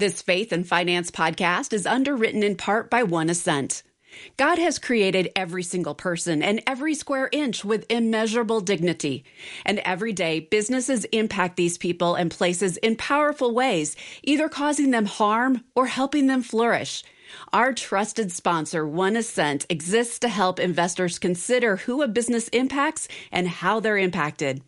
This 0.00 0.22
faith 0.22 0.50
and 0.50 0.66
finance 0.66 1.10
podcast 1.10 1.74
is 1.74 1.84
underwritten 1.84 2.42
in 2.42 2.56
part 2.56 2.88
by 2.88 3.02
One 3.02 3.28
Ascent. 3.28 3.82
God 4.38 4.58
has 4.58 4.78
created 4.78 5.30
every 5.36 5.62
single 5.62 5.94
person 5.94 6.42
and 6.42 6.62
every 6.66 6.94
square 6.94 7.28
inch 7.30 7.66
with 7.66 7.84
immeasurable 7.90 8.62
dignity. 8.62 9.24
And 9.66 9.78
every 9.80 10.14
day, 10.14 10.40
businesses 10.40 11.04
impact 11.12 11.58
these 11.58 11.76
people 11.76 12.14
and 12.14 12.30
places 12.30 12.78
in 12.78 12.96
powerful 12.96 13.52
ways, 13.52 13.94
either 14.22 14.48
causing 14.48 14.90
them 14.90 15.04
harm 15.04 15.64
or 15.74 15.88
helping 15.88 16.28
them 16.28 16.42
flourish. 16.42 17.04
Our 17.52 17.74
trusted 17.74 18.32
sponsor, 18.32 18.88
One 18.88 19.16
Ascent, 19.16 19.66
exists 19.68 20.18
to 20.20 20.28
help 20.30 20.58
investors 20.58 21.18
consider 21.18 21.76
who 21.76 22.00
a 22.00 22.08
business 22.08 22.48
impacts 22.48 23.06
and 23.30 23.46
how 23.46 23.80
they're 23.80 23.98
impacted. 23.98 24.62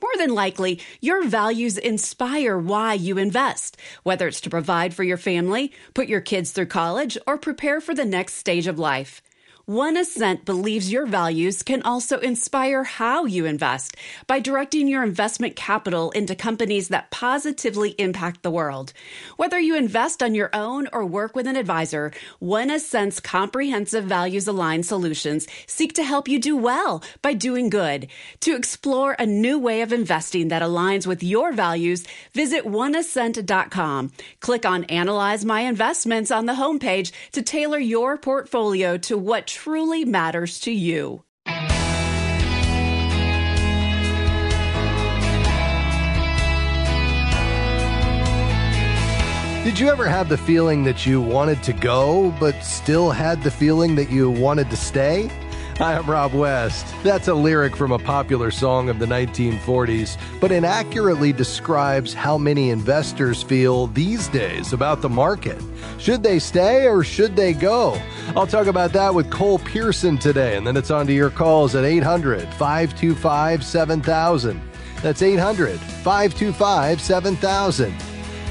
More 0.00 0.12
than 0.16 0.34
likely, 0.34 0.80
your 1.00 1.24
values 1.24 1.78
inspire 1.78 2.58
why 2.58 2.94
you 2.94 3.18
invest, 3.18 3.76
whether 4.02 4.28
it's 4.28 4.40
to 4.42 4.50
provide 4.50 4.94
for 4.94 5.04
your 5.04 5.16
family, 5.16 5.72
put 5.94 6.08
your 6.08 6.20
kids 6.20 6.52
through 6.52 6.66
college, 6.66 7.18
or 7.26 7.38
prepare 7.38 7.80
for 7.80 7.94
the 7.94 8.04
next 8.04 8.34
stage 8.34 8.66
of 8.66 8.78
life. 8.78 9.22
One 9.68 9.98
Ascent 9.98 10.46
believes 10.46 10.90
your 10.90 11.04
values 11.04 11.62
can 11.62 11.82
also 11.82 12.20
inspire 12.20 12.84
how 12.84 13.26
you 13.26 13.44
invest 13.44 13.96
by 14.26 14.40
directing 14.40 14.88
your 14.88 15.02
investment 15.02 15.56
capital 15.56 16.10
into 16.12 16.34
companies 16.34 16.88
that 16.88 17.10
positively 17.10 17.90
impact 17.98 18.42
the 18.42 18.50
world. 18.50 18.94
Whether 19.36 19.60
you 19.60 19.76
invest 19.76 20.22
on 20.22 20.34
your 20.34 20.48
own 20.54 20.88
or 20.90 21.04
work 21.04 21.36
with 21.36 21.46
an 21.46 21.56
advisor, 21.56 22.12
One 22.38 22.70
Ascent's 22.70 23.20
comprehensive 23.20 24.04
values 24.04 24.48
aligned 24.48 24.86
solutions 24.86 25.46
seek 25.66 25.92
to 25.96 26.02
help 26.02 26.28
you 26.28 26.40
do 26.40 26.56
well 26.56 27.02
by 27.20 27.34
doing 27.34 27.68
good. 27.68 28.08
To 28.40 28.56
explore 28.56 29.16
a 29.18 29.26
new 29.26 29.58
way 29.58 29.82
of 29.82 29.92
investing 29.92 30.48
that 30.48 30.62
aligns 30.62 31.06
with 31.06 31.22
your 31.22 31.52
values, 31.52 32.06
visit 32.32 32.64
oneascent.com. 32.64 34.12
Click 34.40 34.64
on 34.64 34.84
Analyze 34.84 35.44
My 35.44 35.60
Investments 35.60 36.30
on 36.30 36.46
the 36.46 36.54
homepage 36.54 37.12
to 37.32 37.42
tailor 37.42 37.78
your 37.78 38.16
portfolio 38.16 38.96
to 38.96 39.18
what 39.18 39.57
truly 39.62 40.04
matters 40.04 40.60
to 40.60 40.70
you. 40.70 41.24
Did 49.64 49.80
you 49.80 49.88
ever 49.88 50.06
have 50.06 50.28
the 50.28 50.38
feeling 50.38 50.84
that 50.84 51.04
you 51.04 51.20
wanted 51.20 51.60
to 51.64 51.72
go, 51.72 52.32
but 52.38 52.54
still 52.62 53.10
had 53.10 53.42
the 53.42 53.50
feeling 53.50 53.96
that 53.96 54.10
you 54.10 54.30
wanted 54.30 54.70
to 54.70 54.76
stay? 54.76 55.28
Hi, 55.78 55.94
I'm 55.94 56.10
Rob 56.10 56.34
West. 56.34 56.92
That's 57.04 57.28
a 57.28 57.34
lyric 57.34 57.76
from 57.76 57.92
a 57.92 58.00
popular 58.00 58.50
song 58.50 58.88
of 58.88 58.98
the 58.98 59.06
1940s, 59.06 60.18
but 60.40 60.50
inaccurately 60.50 61.32
describes 61.32 62.12
how 62.12 62.36
many 62.36 62.70
investors 62.70 63.44
feel 63.44 63.86
these 63.86 64.26
days 64.26 64.72
about 64.72 65.02
the 65.02 65.08
market. 65.08 65.62
Should 65.98 66.24
they 66.24 66.40
stay 66.40 66.88
or 66.88 67.04
should 67.04 67.36
they 67.36 67.52
go? 67.52 67.96
I'll 68.34 68.44
talk 68.44 68.66
about 68.66 68.92
that 68.94 69.14
with 69.14 69.30
Cole 69.30 69.60
Pearson 69.60 70.18
today, 70.18 70.56
and 70.56 70.66
then 70.66 70.76
it's 70.76 70.90
on 70.90 71.06
to 71.06 71.12
your 71.12 71.30
calls 71.30 71.76
at 71.76 71.84
800 71.84 72.52
525 72.54 73.64
7000. 73.64 74.60
That's 75.00 75.22
800 75.22 75.78
525 75.78 77.00
7000. 77.00 77.94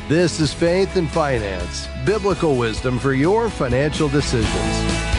This 0.08 0.40
is 0.40 0.54
Faith 0.54 0.96
and 0.96 1.10
Finance, 1.10 1.90
biblical 2.06 2.56
wisdom 2.56 2.98
for 2.98 3.12
your 3.12 3.50
financial 3.50 4.08
decisions. 4.08 5.17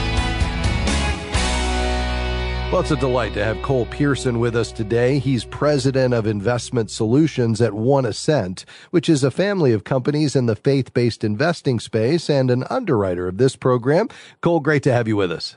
Well, 2.71 2.83
it's 2.83 2.91
a 2.91 2.97
delight 2.97 3.33
to 3.33 3.43
have 3.43 3.63
Cole 3.63 3.87
Pearson 3.87 4.41
with 4.41 4.55
us 4.55 4.73
today. 4.73 5.19
He's 5.19 5.47
president 5.47 6.13
of 6.13 6.27
investment 6.27 6.91
solutions 6.91 7.63
at 7.63 7.73
One 7.73 8.05
Ascent, 8.05 8.67
which 8.91 9.09
is 9.09 9.25
a 9.25 9.31
family 9.31 9.73
of 9.73 9.85
companies 9.85 10.37
in 10.37 10.45
the 10.45 10.55
faith 10.55 10.93
based 10.93 11.25
investing 11.25 11.81
space 11.81 12.29
and 12.29 12.51
an 12.51 12.65
underwriter 12.69 13.27
of 13.27 13.39
this 13.39 13.57
program. 13.57 14.11
Cole, 14.43 14.61
great 14.61 14.83
to 14.83 14.93
have 14.93 15.09
you 15.09 15.17
with 15.17 15.33
us. 15.33 15.57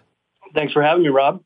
Thanks 0.56 0.72
for 0.72 0.81
having 0.81 1.03
me, 1.03 1.09
Rob. 1.09 1.44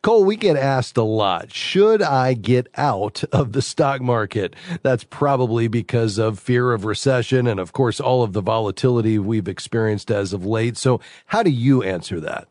Cole, 0.00 0.24
we 0.24 0.36
get 0.36 0.56
asked 0.56 0.96
a 0.96 1.02
lot, 1.02 1.52
should 1.52 2.02
I 2.02 2.34
get 2.34 2.68
out 2.76 3.24
of 3.32 3.50
the 3.50 3.62
stock 3.62 4.00
market? 4.00 4.54
That's 4.82 5.02
probably 5.02 5.66
because 5.66 6.18
of 6.18 6.38
fear 6.38 6.72
of 6.72 6.84
recession 6.84 7.48
and, 7.48 7.58
of 7.58 7.72
course, 7.72 7.98
all 7.98 8.22
of 8.22 8.32
the 8.32 8.42
volatility 8.42 9.18
we've 9.18 9.48
experienced 9.48 10.12
as 10.12 10.32
of 10.32 10.46
late. 10.46 10.76
So, 10.76 11.00
how 11.26 11.42
do 11.42 11.50
you 11.50 11.82
answer 11.82 12.20
that? 12.20 12.46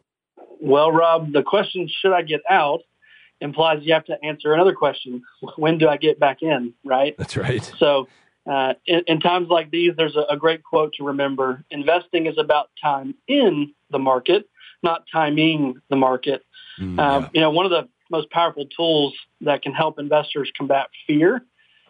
Well, 0.60 0.92
Rob, 0.92 1.32
the 1.32 1.44
question, 1.44 1.90
should 2.02 2.14
I 2.14 2.22
get 2.22 2.42
out, 2.50 2.82
implies 3.42 3.80
you 3.84 3.94
have 3.94 4.06
to 4.06 4.18
answer 4.24 4.54
another 4.54 4.74
question. 4.74 5.24
When 5.56 5.78
do 5.78 5.88
I 5.88 5.98
get 5.98 6.20
back 6.20 6.42
in, 6.42 6.74
right? 6.84 7.16
That's 7.18 7.38
right. 7.38 7.64
So 7.80 8.08
uh, 8.50 8.74
in, 8.86 9.04
in, 9.08 9.20
times 9.20 9.48
like 9.50 9.72
these, 9.72 9.94
there's 9.96 10.16
a, 10.16 10.26
a, 10.34 10.38
great 10.38 10.64
quote 10.64 10.94
to 10.96 11.04
remember. 11.04 11.64
Investing 11.72 12.26
is 12.26 12.38
about 12.38 12.70
time 12.82 13.16
in 13.28 13.74
the 13.92 14.00
market, 14.00 14.50
not 14.84 15.04
timing 15.12 15.82
the 15.90 15.96
market. 15.96 16.44
Mm, 16.80 17.00
uh. 17.00 17.30
You 17.34 17.42
know, 17.42 17.52
one 17.52 17.66
of 17.66 17.72
the 17.72 17.88
most 18.10 18.30
powerful 18.32 18.66
tools 18.66 19.14
that 19.42 19.62
can 19.62 19.74
help 19.74 20.00
investors 20.00 20.52
combat 20.58 20.88
fear 21.06 21.44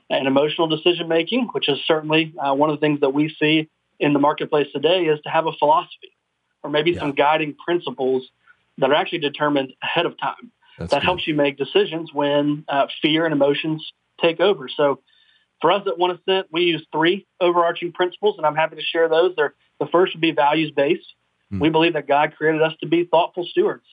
and 0.10 0.28
emotional 0.28 0.68
decision 0.68 1.08
making, 1.08 1.48
which 1.54 1.70
is 1.70 1.80
certainly 1.88 2.34
uh, 2.38 2.54
one 2.54 2.70
of 2.70 2.76
the 2.76 2.82
things 2.82 3.00
that 3.00 3.14
we 3.14 3.34
see 3.40 3.70
in 4.00 4.14
the 4.14 4.20
marketplace 4.20 4.68
today, 4.74 5.06
is 5.06 5.20
to 5.22 5.30
have 5.30 5.46
a 5.46 5.54
philosophy 5.54 6.12
or 6.64 6.70
maybe 6.70 6.92
yeah. 6.92 7.00
some 7.00 7.14
guiding 7.14 7.56
principles 7.64 8.28
that 8.80 8.90
are 8.90 8.96
actually 8.96 9.20
determined 9.20 9.74
ahead 9.82 10.06
of 10.06 10.18
time. 10.20 10.52
That's 10.78 10.92
that 10.92 11.02
good. 11.02 11.06
helps 11.06 11.28
you 11.28 11.36
make 11.36 11.58
decisions 11.58 12.12
when 12.14 12.64
uh, 12.68 12.88
fear 13.02 13.26
and 13.26 13.34
emotions 13.34 13.92
take 14.22 14.40
over. 14.40 14.70
So 14.70 15.02
for 15.62 15.72
us 15.72 15.84
at 15.88 15.98
One 15.98 16.12
Ascent, 16.12 16.48
we 16.52 16.62
use 16.64 16.86
three 16.92 17.28
overarching 17.42 17.92
principles, 17.92 18.38
and 18.38 18.46
I'm 18.46 18.56
happy 18.56 18.78
to 18.78 18.82
share 18.82 19.10
those. 19.10 19.36
They're, 19.36 19.54
the 19.80 19.88
first 19.88 20.14
would 20.14 20.22
be 20.22 20.32
values-based. 20.32 21.14
Hmm. 21.52 21.60
We 21.60 21.70
believe 21.70 21.94
that 21.94 22.08
God 22.08 22.34
created 22.38 22.62
us 22.62 22.74
to 22.82 22.88
be 22.88 23.06
thoughtful 23.06 23.46
stewards. 23.46 23.86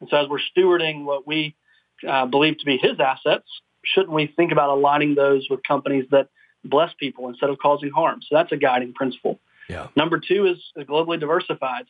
And 0.00 0.08
so 0.08 0.16
as 0.16 0.28
we're 0.28 0.38
stewarding 0.56 1.04
what 1.04 1.26
we 1.26 1.56
uh, 2.08 2.26
believe 2.26 2.58
to 2.58 2.64
be 2.64 2.76
his 2.76 3.00
assets, 3.00 3.48
shouldn't 3.84 4.12
we 4.12 4.26
think 4.28 4.52
about 4.52 4.70
aligning 4.70 5.14
those 5.14 5.48
with 5.50 5.62
companies 5.64 6.06
that 6.10 6.28
bless 6.64 6.92
people 6.98 7.28
instead 7.28 7.50
of 7.50 7.58
causing 7.58 7.90
harm? 7.90 8.20
So 8.22 8.36
that's 8.36 8.52
a 8.52 8.56
guiding 8.56 8.92
principle. 8.92 9.40
Yeah. 9.68 9.88
Number 9.96 10.20
two 10.20 10.46
is, 10.46 10.58
is 10.76 10.86
globally 10.86 11.18
diversified. 11.18 11.86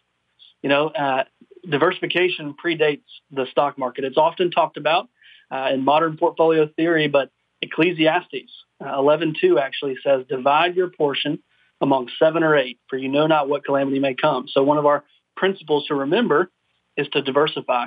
You 0.63 0.69
know, 0.69 0.89
uh, 0.89 1.25
diversification 1.69 2.55
predates 2.62 3.03
the 3.31 3.47
stock 3.51 3.79
market. 3.79 4.05
It's 4.05 4.17
often 4.17 4.51
talked 4.51 4.77
about 4.77 5.09
uh, 5.51 5.71
in 5.73 5.84
modern 5.84 6.17
portfolio 6.17 6.69
theory, 6.77 7.09
but 7.09 7.31
Ecclesiastes 7.62 8.53
uh, 8.81 8.84
11.2 8.84 9.61
actually 9.61 9.97
says, 10.03 10.25
divide 10.29 10.77
your 10.77 10.89
portion 10.89 11.41
among 11.81 12.09
seven 12.19 12.43
or 12.43 12.56
eight, 12.56 12.79
for 12.89 12.97
you 12.97 13.09
know 13.09 13.27
not 13.27 13.49
what 13.49 13.65
calamity 13.65 13.99
may 13.99 14.15
come. 14.15 14.47
So 14.49 14.62
one 14.62 14.79
of 14.79 14.87
our 14.87 15.05
principles 15.37 15.87
to 15.87 15.95
remember 15.95 16.51
is 16.97 17.09
to 17.09 17.23
diversify. 17.23 17.87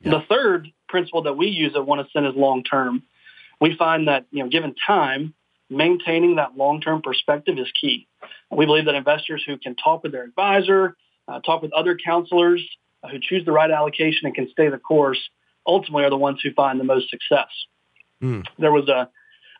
Yeah. 0.00 0.10
The 0.10 0.20
third 0.28 0.68
principle 0.88 1.22
that 1.22 1.34
we 1.34 1.48
use 1.48 1.72
at 1.74 1.86
One 1.86 2.00
Ascent 2.00 2.26
is 2.26 2.34
long 2.34 2.62
term. 2.64 3.02
We 3.60 3.76
find 3.76 4.08
that, 4.08 4.26
you 4.30 4.42
know, 4.42 4.48
given 4.48 4.74
time, 4.86 5.34
maintaining 5.68 6.36
that 6.36 6.56
long-term 6.56 7.02
perspective 7.02 7.58
is 7.58 7.70
key. 7.80 8.06
We 8.50 8.66
believe 8.66 8.84
that 8.86 8.94
investors 8.94 9.42
who 9.46 9.58
can 9.58 9.74
talk 9.74 10.02
with 10.02 10.12
their 10.12 10.24
advisor, 10.24 10.96
uh, 11.28 11.40
talk 11.40 11.62
with 11.62 11.72
other 11.72 11.96
counselors, 11.96 12.62
uh, 12.62 12.85
who 13.06 13.18
choose 13.20 13.44
the 13.44 13.52
right 13.52 13.70
allocation 13.70 14.26
and 14.26 14.34
can 14.34 14.48
stay 14.50 14.68
the 14.68 14.78
course 14.78 15.18
ultimately 15.66 16.04
are 16.04 16.10
the 16.10 16.16
ones 16.16 16.40
who 16.42 16.52
find 16.52 16.78
the 16.78 16.84
most 16.84 17.10
success. 17.10 17.48
Mm. 18.22 18.44
There 18.58 18.72
was 18.72 18.88
a, 18.88 19.08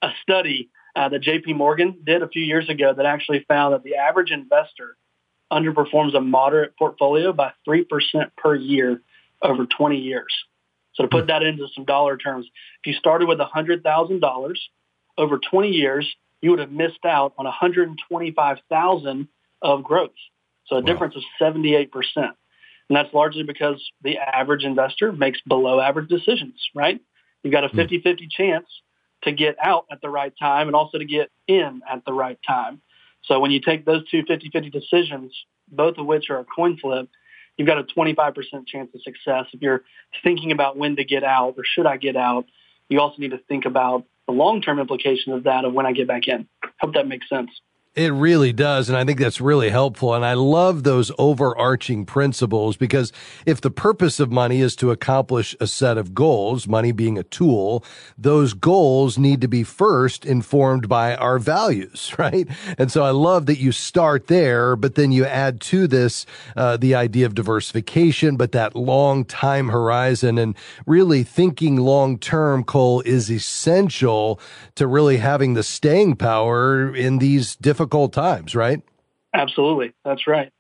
a 0.03 0.11
study 0.23 0.71
uh, 0.95 1.09
that 1.09 1.23
JP 1.23 1.57
Morgan 1.57 1.99
did 2.05 2.23
a 2.23 2.29
few 2.29 2.43
years 2.43 2.69
ago 2.69 2.93
that 2.97 3.07
actually 3.07 3.45
found 3.49 3.75
that 3.75 3.83
the 3.83 3.97
average 3.97 4.31
investor 4.31 4.97
underperforms 5.53 6.17
a 6.17 6.21
moderate 6.21 6.77
portfolio 6.77 7.33
by 7.33 7.53
3% 7.69 7.85
per 8.37 8.55
year 8.55 9.03
over 9.43 9.67
20 9.67 9.99
years. 9.99 10.33
So 10.95 11.03
to 11.03 11.09
put 11.09 11.23
hmm. 11.23 11.29
that 11.29 11.43
into 11.43 11.67
some 11.75 11.85
dollar 11.85 12.17
terms, 12.17 12.47
if 12.83 12.87
you 12.87 12.95
started 12.95 13.29
with 13.29 13.39
$100,000 13.39 14.55
over 15.19 15.39
20 15.39 15.69
years, 15.69 16.15
you 16.41 16.51
would 16.51 16.59
have 16.59 16.73
missed 16.73 17.05
out 17.05 17.35
on 17.39 17.45
125,000 17.45 19.29
of 19.63 19.85
growth. 19.85 20.11
So 20.67 20.77
a 20.77 20.81
wow. 20.81 20.87
difference 20.87 21.17
of 21.17 21.23
78%. 21.41 21.89
And 22.89 22.97
that's 22.97 23.13
largely 23.13 23.43
because 23.43 23.83
the 24.03 24.19
average 24.19 24.65
investor 24.65 25.13
makes 25.13 25.41
below 25.43 25.81
average 25.81 26.09
decisions, 26.09 26.55
right? 26.75 27.01
You've 27.43 27.53
got 27.53 27.65
a 27.65 27.69
50-50 27.69 28.05
hmm. 28.05 28.25
chance 28.31 28.67
to 29.23 29.33
get 29.33 29.57
out 29.63 29.87
at 29.91 30.01
the 30.01 30.09
right 30.09 30.33
time 30.39 30.69
and 30.69 30.77
also 30.77 30.99
to 30.99 31.05
get 31.05 31.31
in 31.49 31.81
at 31.91 32.05
the 32.05 32.13
right 32.13 32.39
time. 32.47 32.81
So 33.25 33.41
when 33.41 33.51
you 33.51 33.61
take 33.61 33.85
those 33.85 34.09
two 34.09 34.23
50-50 34.23 34.73
decisions, 34.73 35.35
both 35.69 35.99
of 35.99 36.07
which 36.07 36.31
are 36.31 36.39
a 36.39 36.45
coin 36.45 36.79
flip, 36.79 37.09
you've 37.57 37.67
got 37.67 37.79
a 37.79 37.85
25% 37.85 38.35
chance 38.67 38.91
of 38.95 39.03
success. 39.03 39.47
If 39.53 39.63
you're 39.63 39.83
thinking 40.23 40.53
about 40.53 40.77
when 40.77 40.97
to 40.97 41.05
get 41.05 41.25
out 41.25 41.55
or 41.57 41.65
should 41.65 41.87
I 41.87 41.97
get 41.97 42.17
out, 42.17 42.47
you 42.89 43.01
also 43.01 43.17
need 43.19 43.33
to 43.33 43.39
think 43.49 43.65
about 43.65 44.05
the 44.27 44.33
long-term 44.33 44.79
implication 44.79 45.33
of 45.33 45.45
that 45.45 45.65
of 45.65 45.73
when 45.73 45.87
I 45.87 45.93
get 45.93 46.07
back 46.07 46.29
in. 46.29 46.47
Hope 46.81 46.95
that 46.95 47.09
makes 47.09 47.29
sense. 47.29 47.51
It 47.97 48.13
really 48.13 48.53
does. 48.53 48.91
And 48.91 48.99
I 48.99 49.05
think 49.05 49.19
that's 49.19 49.41
really 49.41 49.71
helpful. 49.71 50.13
And 50.13 50.23
I 50.23 50.35
love 50.35 50.83
those 50.83 51.11
overarching 51.17 52.05
principles 52.05 52.77
because 52.77 53.11
if 53.47 53.63
the 53.63 53.71
purpose 53.71 54.21
of 54.21 54.31
money 54.31 54.61
is 54.61 54.77
to 54.77 54.91
accomplish 54.91 55.57
a 55.61 55.67
set 55.67 55.97
of 55.97 56.15
goals, 56.15 56.69
money 56.69 56.93
being 56.93 57.17
a 57.17 57.23
tool, 57.23 57.83
those 58.19 58.53
goals 58.53 59.17
need 59.17 59.41
to 59.41 59.49
be 59.49 59.63
first 59.63 60.27
informed 60.27 60.91
by 60.91 61.17
our 61.17 61.39
values, 61.39 62.13
right? 62.19 62.47
And 62.77 62.93
so 62.93 63.03
I 63.03 63.13
love 63.13 63.47
that 63.47 63.59
you 63.59 63.73
start 63.73 64.27
there, 64.27 64.77
but 64.77 64.95
then 64.95 65.11
you 65.11 65.25
add 65.25 65.63
to 65.63 65.87
this, 65.87 66.27
uh, 66.55 66.77
the 66.77 66.95
idea 66.95 67.25
of 67.25 67.35
diversification, 67.35 68.37
but 68.37 68.53
that 68.53 68.77
long 68.77 69.25
time 69.25 69.69
horizon 69.71 70.37
and 70.37 70.55
really 70.85 71.23
thinking 71.23 71.77
long 71.77 72.19
term, 72.19 72.63
Cole, 72.63 73.01
is 73.07 73.31
essential 73.31 74.39
to 74.75 74.87
really 74.87 75.17
having 75.17 75.55
the 75.55 75.63
staying 75.63 76.17
power 76.17 76.95
in 76.95 77.21
these 77.21 77.57
difficult 77.57 77.86
difficult 77.87 78.13
times, 78.13 78.57
right? 78.57 78.83
Absolutely. 79.33 79.93
That's 80.05 80.27
right. 80.27 80.53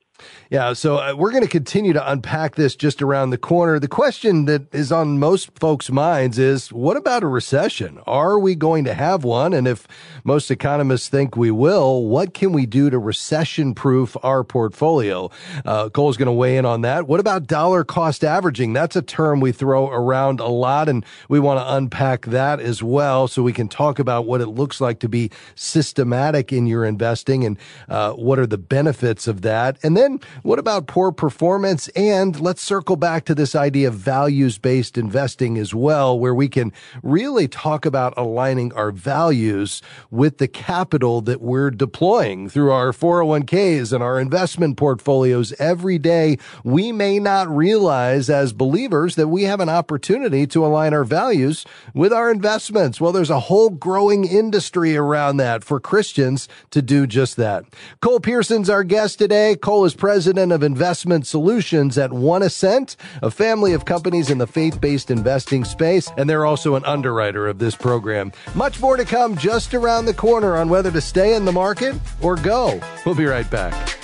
Yeah, 0.50 0.74
so 0.74 0.98
uh, 0.98 1.14
we're 1.16 1.32
going 1.32 1.42
to 1.42 1.48
continue 1.48 1.92
to 1.92 2.10
unpack 2.10 2.54
this 2.54 2.76
just 2.76 3.02
around 3.02 3.30
the 3.30 3.38
corner. 3.38 3.80
The 3.80 3.88
question 3.88 4.44
that 4.44 4.72
is 4.72 4.92
on 4.92 5.18
most 5.18 5.50
folks' 5.58 5.90
minds 5.90 6.38
is 6.38 6.72
what 6.72 6.96
about 6.96 7.24
a 7.24 7.26
recession? 7.26 7.98
Are 8.06 8.38
we 8.38 8.54
going 8.54 8.84
to 8.84 8.94
have 8.94 9.24
one? 9.24 9.52
And 9.52 9.66
if 9.66 9.88
most 10.22 10.50
economists 10.50 11.08
think 11.08 11.36
we 11.36 11.50
will, 11.50 12.04
what 12.06 12.32
can 12.32 12.52
we 12.52 12.64
do 12.64 12.90
to 12.90 12.98
recession 12.98 13.74
proof 13.74 14.16
our 14.22 14.44
portfolio? 14.44 15.30
Uh, 15.64 15.88
Cole's 15.88 16.16
going 16.16 16.26
to 16.26 16.32
weigh 16.32 16.56
in 16.56 16.64
on 16.64 16.82
that. 16.82 17.08
What 17.08 17.18
about 17.18 17.48
dollar 17.48 17.82
cost 17.82 18.22
averaging? 18.22 18.72
That's 18.72 18.94
a 18.94 19.02
term 19.02 19.40
we 19.40 19.50
throw 19.50 19.88
around 19.90 20.38
a 20.38 20.46
lot, 20.46 20.88
and 20.88 21.04
we 21.28 21.40
want 21.40 21.58
to 21.58 21.74
unpack 21.74 22.26
that 22.26 22.60
as 22.60 22.82
well 22.82 23.26
so 23.26 23.42
we 23.42 23.52
can 23.52 23.68
talk 23.68 23.98
about 23.98 24.26
what 24.26 24.40
it 24.40 24.48
looks 24.48 24.80
like 24.80 25.00
to 25.00 25.08
be 25.08 25.30
systematic 25.56 26.52
in 26.52 26.68
your 26.68 26.84
investing 26.84 27.44
and 27.44 27.58
uh, 27.88 28.12
what 28.12 28.38
are 28.38 28.46
the 28.46 28.58
benefits 28.58 29.26
of 29.26 29.42
that. 29.42 29.76
And 29.82 29.96
then 29.96 30.05
what 30.42 30.58
about 30.58 30.86
poor 30.86 31.12
performance? 31.12 31.88
And 31.88 32.40
let's 32.40 32.62
circle 32.62 32.96
back 32.96 33.24
to 33.26 33.34
this 33.34 33.54
idea 33.54 33.88
of 33.88 33.94
values 33.94 34.58
based 34.58 34.96
investing 34.96 35.58
as 35.58 35.74
well, 35.74 36.18
where 36.18 36.34
we 36.34 36.48
can 36.48 36.72
really 37.02 37.48
talk 37.48 37.84
about 37.84 38.14
aligning 38.16 38.72
our 38.74 38.90
values 38.90 39.82
with 40.10 40.38
the 40.38 40.48
capital 40.48 41.20
that 41.22 41.40
we're 41.40 41.70
deploying 41.70 42.48
through 42.48 42.70
our 42.70 42.92
401ks 42.92 43.92
and 43.92 44.02
our 44.02 44.20
investment 44.20 44.76
portfolios 44.76 45.52
every 45.58 45.98
day. 45.98 46.38
We 46.64 46.92
may 46.92 47.18
not 47.18 47.48
realize 47.48 48.30
as 48.30 48.52
believers 48.52 49.16
that 49.16 49.28
we 49.28 49.42
have 49.44 49.60
an 49.60 49.68
opportunity 49.68 50.46
to 50.48 50.64
align 50.64 50.94
our 50.94 51.04
values 51.04 51.64
with 51.94 52.12
our 52.12 52.30
investments. 52.30 53.00
Well, 53.00 53.12
there's 53.12 53.30
a 53.30 53.40
whole 53.40 53.70
growing 53.70 54.24
industry 54.24 54.96
around 54.96 55.38
that 55.38 55.64
for 55.64 55.80
Christians 55.80 56.48
to 56.70 56.82
do 56.82 57.06
just 57.06 57.36
that. 57.36 57.64
Cole 58.00 58.20
Pearson's 58.20 58.70
our 58.70 58.84
guest 58.84 59.18
today. 59.18 59.56
Cole 59.56 59.84
is 59.84 59.94
president 59.96 60.52
of 60.52 60.62
investment 60.62 61.26
solutions 61.26 61.98
at 61.98 62.12
One 62.12 62.42
Ascent, 62.42 62.96
a 63.22 63.30
family 63.30 63.72
of 63.72 63.84
companies 63.84 64.30
in 64.30 64.38
the 64.38 64.46
faith 64.46 64.80
based 64.80 65.10
investing 65.10 65.64
space, 65.64 66.10
and 66.16 66.30
they're 66.30 66.46
also 66.46 66.74
an 66.76 66.84
underwriter 66.84 67.48
of 67.48 67.58
this 67.58 67.74
program. 67.74 68.32
Much 68.54 68.80
more 68.80 68.96
to 68.96 69.04
come 69.04 69.36
just 69.36 69.74
around 69.74 70.04
the 70.04 70.14
corner 70.14 70.56
on 70.56 70.68
whether 70.68 70.90
to 70.90 71.00
stay 71.00 71.34
in 71.34 71.44
the 71.44 71.52
market 71.52 71.94
or 72.20 72.36
go. 72.36 72.80
We'll 73.04 73.14
be 73.14 73.26
right 73.26 73.50
back. 73.50 73.96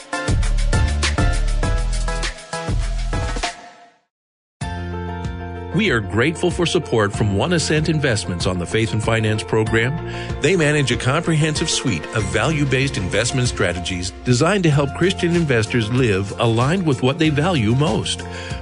We 5.75 5.91
are 5.91 6.01
grateful 6.01 6.51
for 6.51 6.67
support 6.67 7.15
from 7.15 7.35
One 7.35 7.55
Ascent 7.55 7.89
Investments 7.89 8.45
on 8.45 8.59
the 8.59 8.67
Faith 8.67 8.93
and 8.93 9.03
Finance 9.03 9.43
program. 9.43 9.97
They 10.43 10.55
manage 10.55 10.93
a 10.93 10.99
comprehensive 10.99 11.71
suite 11.71 12.05
of 12.15 12.25
value 12.25 12.67
based 12.67 12.99
investment 12.99 13.49
strategies 13.49 14.11
designed 14.25 14.65
to 14.65 14.71
help 14.71 14.95
Christian 14.95 15.35
investors 15.35 15.91
live 15.91 16.39
aligned 16.39 16.87
with 16.87 17.03
what 17.03 17.19
they 17.19 17.31
value 17.31 17.75
most. 17.75 18.21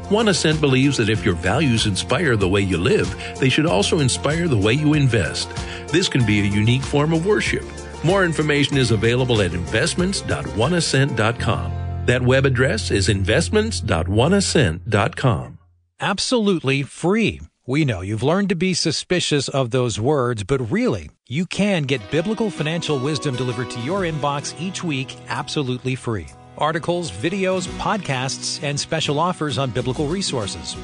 One 0.08 0.28
Ascent 0.28 0.60
believes 0.60 0.98
that 0.98 1.08
if 1.08 1.24
your 1.24 1.34
values 1.34 1.86
inspire 1.86 2.36
the 2.36 2.48
way 2.48 2.60
you 2.60 2.78
live, 2.78 3.12
they 3.40 3.48
should 3.48 3.66
also 3.66 3.98
inspire 3.98 4.46
the 4.46 4.56
way 4.56 4.74
you 4.74 4.94
invest. 4.94 5.50
This 5.88 6.08
can 6.08 6.24
be 6.24 6.38
a 6.40 6.44
unique 6.44 6.84
form 6.84 7.12
of 7.12 7.26
worship. 7.26 7.64
More 8.04 8.24
information 8.24 8.76
is 8.76 8.92
available 8.92 9.42
at 9.42 9.52
investments.oneascent.com. 9.52 11.72
That 12.06 12.22
web 12.22 12.46
address 12.46 12.92
is 12.92 13.08
investments.oneascent.com 13.08 15.59
absolutely 16.00 16.82
free. 16.82 17.40
We 17.66 17.84
know 17.84 18.00
you've 18.00 18.22
learned 18.22 18.48
to 18.48 18.54
be 18.56 18.74
suspicious 18.74 19.48
of 19.48 19.70
those 19.70 20.00
words, 20.00 20.42
but 20.44 20.70
really, 20.70 21.10
you 21.28 21.46
can 21.46 21.84
get 21.84 22.10
biblical 22.10 22.50
financial 22.50 22.98
wisdom 22.98 23.36
delivered 23.36 23.70
to 23.70 23.80
your 23.80 24.00
inbox 24.00 24.58
each 24.60 24.82
week 24.82 25.14
absolutely 25.28 25.94
free. 25.94 26.26
Articles, 26.58 27.10
videos, 27.12 27.68
podcasts, 27.78 28.62
and 28.62 28.78
special 28.78 29.18
offers 29.18 29.56
on 29.56 29.70
biblical 29.70 30.06
resources. 30.06 30.76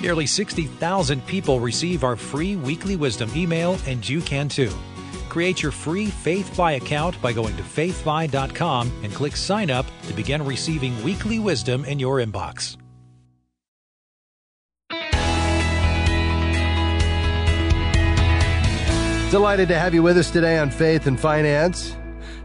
Nearly 0.00 0.26
60,000 0.26 1.26
people 1.26 1.60
receive 1.60 2.02
our 2.02 2.16
free 2.16 2.56
weekly 2.56 2.96
wisdom 2.96 3.30
email, 3.36 3.78
and 3.86 4.08
you 4.08 4.20
can 4.22 4.48
too. 4.48 4.72
Create 5.28 5.62
your 5.62 5.72
free 5.72 6.06
FaithFi 6.06 6.78
account 6.78 7.20
by 7.20 7.32
going 7.32 7.56
to 7.56 7.62
faithfi.com 7.62 8.90
and 9.04 9.12
click 9.12 9.36
sign 9.36 9.70
up 9.70 9.86
to 10.06 10.14
begin 10.14 10.44
receiving 10.44 11.00
weekly 11.04 11.38
wisdom 11.38 11.84
in 11.84 11.98
your 11.98 12.16
inbox. 12.16 12.79
Delighted 19.30 19.68
to 19.68 19.78
have 19.78 19.94
you 19.94 20.02
with 20.02 20.18
us 20.18 20.28
today 20.28 20.58
on 20.58 20.70
Faith 20.70 21.06
and 21.06 21.18
Finance. 21.18 21.94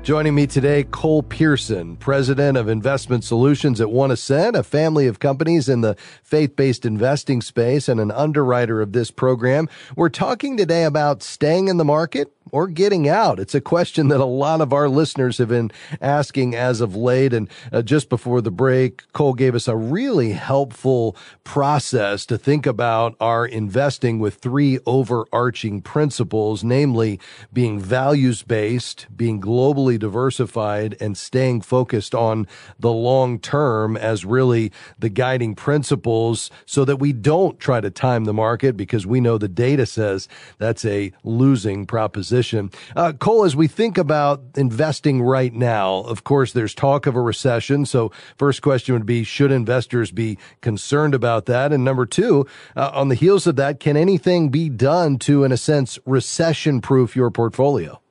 Joining 0.05 0.35
me 0.35 0.45
today, 0.45 0.83
Cole 0.83 1.23
Pearson, 1.23 1.95
President 1.95 2.59
of 2.59 2.69
Investment 2.69 3.23
Solutions 3.23 3.81
at 3.81 3.89
One 3.89 4.11
Ascent, 4.11 4.55
a 4.55 4.61
family 4.61 5.07
of 5.07 5.17
companies 5.17 5.67
in 5.67 5.81
the 5.81 5.95
faith-based 6.21 6.85
investing 6.85 7.41
space 7.41 7.89
and 7.89 7.99
an 7.99 8.11
underwriter 8.11 8.81
of 8.83 8.91
this 8.91 9.09
program. 9.09 9.67
We're 9.95 10.09
talking 10.09 10.57
today 10.57 10.83
about 10.83 11.23
staying 11.23 11.69
in 11.69 11.77
the 11.77 11.83
market 11.83 12.31
or 12.51 12.67
getting 12.67 13.07
out? 13.07 13.39
It's 13.39 13.55
a 13.55 13.61
question 13.61 14.09
that 14.09 14.19
a 14.19 14.25
lot 14.25 14.61
of 14.61 14.71
our 14.71 14.87
listeners 14.87 15.39
have 15.39 15.49
been 15.49 15.71
asking 16.01 16.55
as 16.55 16.81
of 16.81 16.95
late. 16.95 17.33
And 17.33 17.49
uh, 17.71 17.81
just 17.81 18.09
before 18.09 18.41
the 18.41 18.51
break, 18.51 19.11
Cole 19.13 19.33
gave 19.33 19.55
us 19.55 19.67
a 19.67 19.75
really 19.75 20.31
helpful 20.31 21.15
process 21.43 22.25
to 22.27 22.37
think 22.37 22.65
about 22.65 23.15
our 23.19 23.45
investing 23.45 24.19
with 24.19 24.35
three 24.35 24.79
overarching 24.85 25.81
principles, 25.81 26.63
namely 26.63 27.19
being 27.51 27.79
values 27.79 28.43
based, 28.43 29.07
being 29.15 29.41
globally 29.41 29.94
diversified, 29.97 30.95
and 30.99 31.17
staying 31.17 31.61
focused 31.61 32.15
on 32.15 32.47
the 32.79 32.91
long 32.91 33.39
term 33.39 33.97
as 33.97 34.25
really 34.25 34.71
the 34.99 35.09
guiding 35.09 35.55
principles 35.55 36.49
so 36.65 36.85
that 36.85 36.97
we 36.97 37.13
don't 37.13 37.59
try 37.59 37.81
to 37.81 37.89
time 37.89 38.25
the 38.25 38.33
market 38.33 38.77
because 38.77 39.05
we 39.05 39.19
know 39.19 39.37
the 39.37 39.47
data 39.47 39.85
says 39.85 40.27
that's 40.57 40.85
a 40.85 41.11
losing 41.23 41.85
proposition. 41.85 42.69
Uh, 42.95 43.13
Cole, 43.13 43.45
as 43.45 43.55
we 43.55 43.67
think 43.67 43.97
about 43.97 44.41
investing 44.55 45.21
right 45.21 45.53
now, 45.53 45.97
of 45.97 46.23
course, 46.23 46.53
there's 46.53 46.73
talk 46.73 47.05
of 47.05 47.15
a 47.15 47.21
recession. 47.21 47.85
So, 47.85 48.11
first 48.37 48.61
question 48.61 48.93
would 48.93 49.05
be 49.05 49.23
Should 49.23 49.51
investors 49.51 50.11
be 50.11 50.37
concerned 50.61 51.13
about 51.13 51.45
that? 51.45 51.71
And 51.71 51.83
number 51.83 52.05
two, 52.05 52.45
uh, 52.75 52.91
on 52.93 53.09
the 53.09 53.15
heels 53.15 53.47
of 53.47 53.55
that, 53.55 53.79
can 53.79 53.97
anything 53.97 54.49
be 54.49 54.69
done 54.69 55.17
to, 55.19 55.43
in 55.43 55.51
a 55.51 55.57
sense, 55.57 55.99
recession 56.05 56.81
proof 56.81 57.15
your 57.15 57.31
portfolio? 57.31 58.01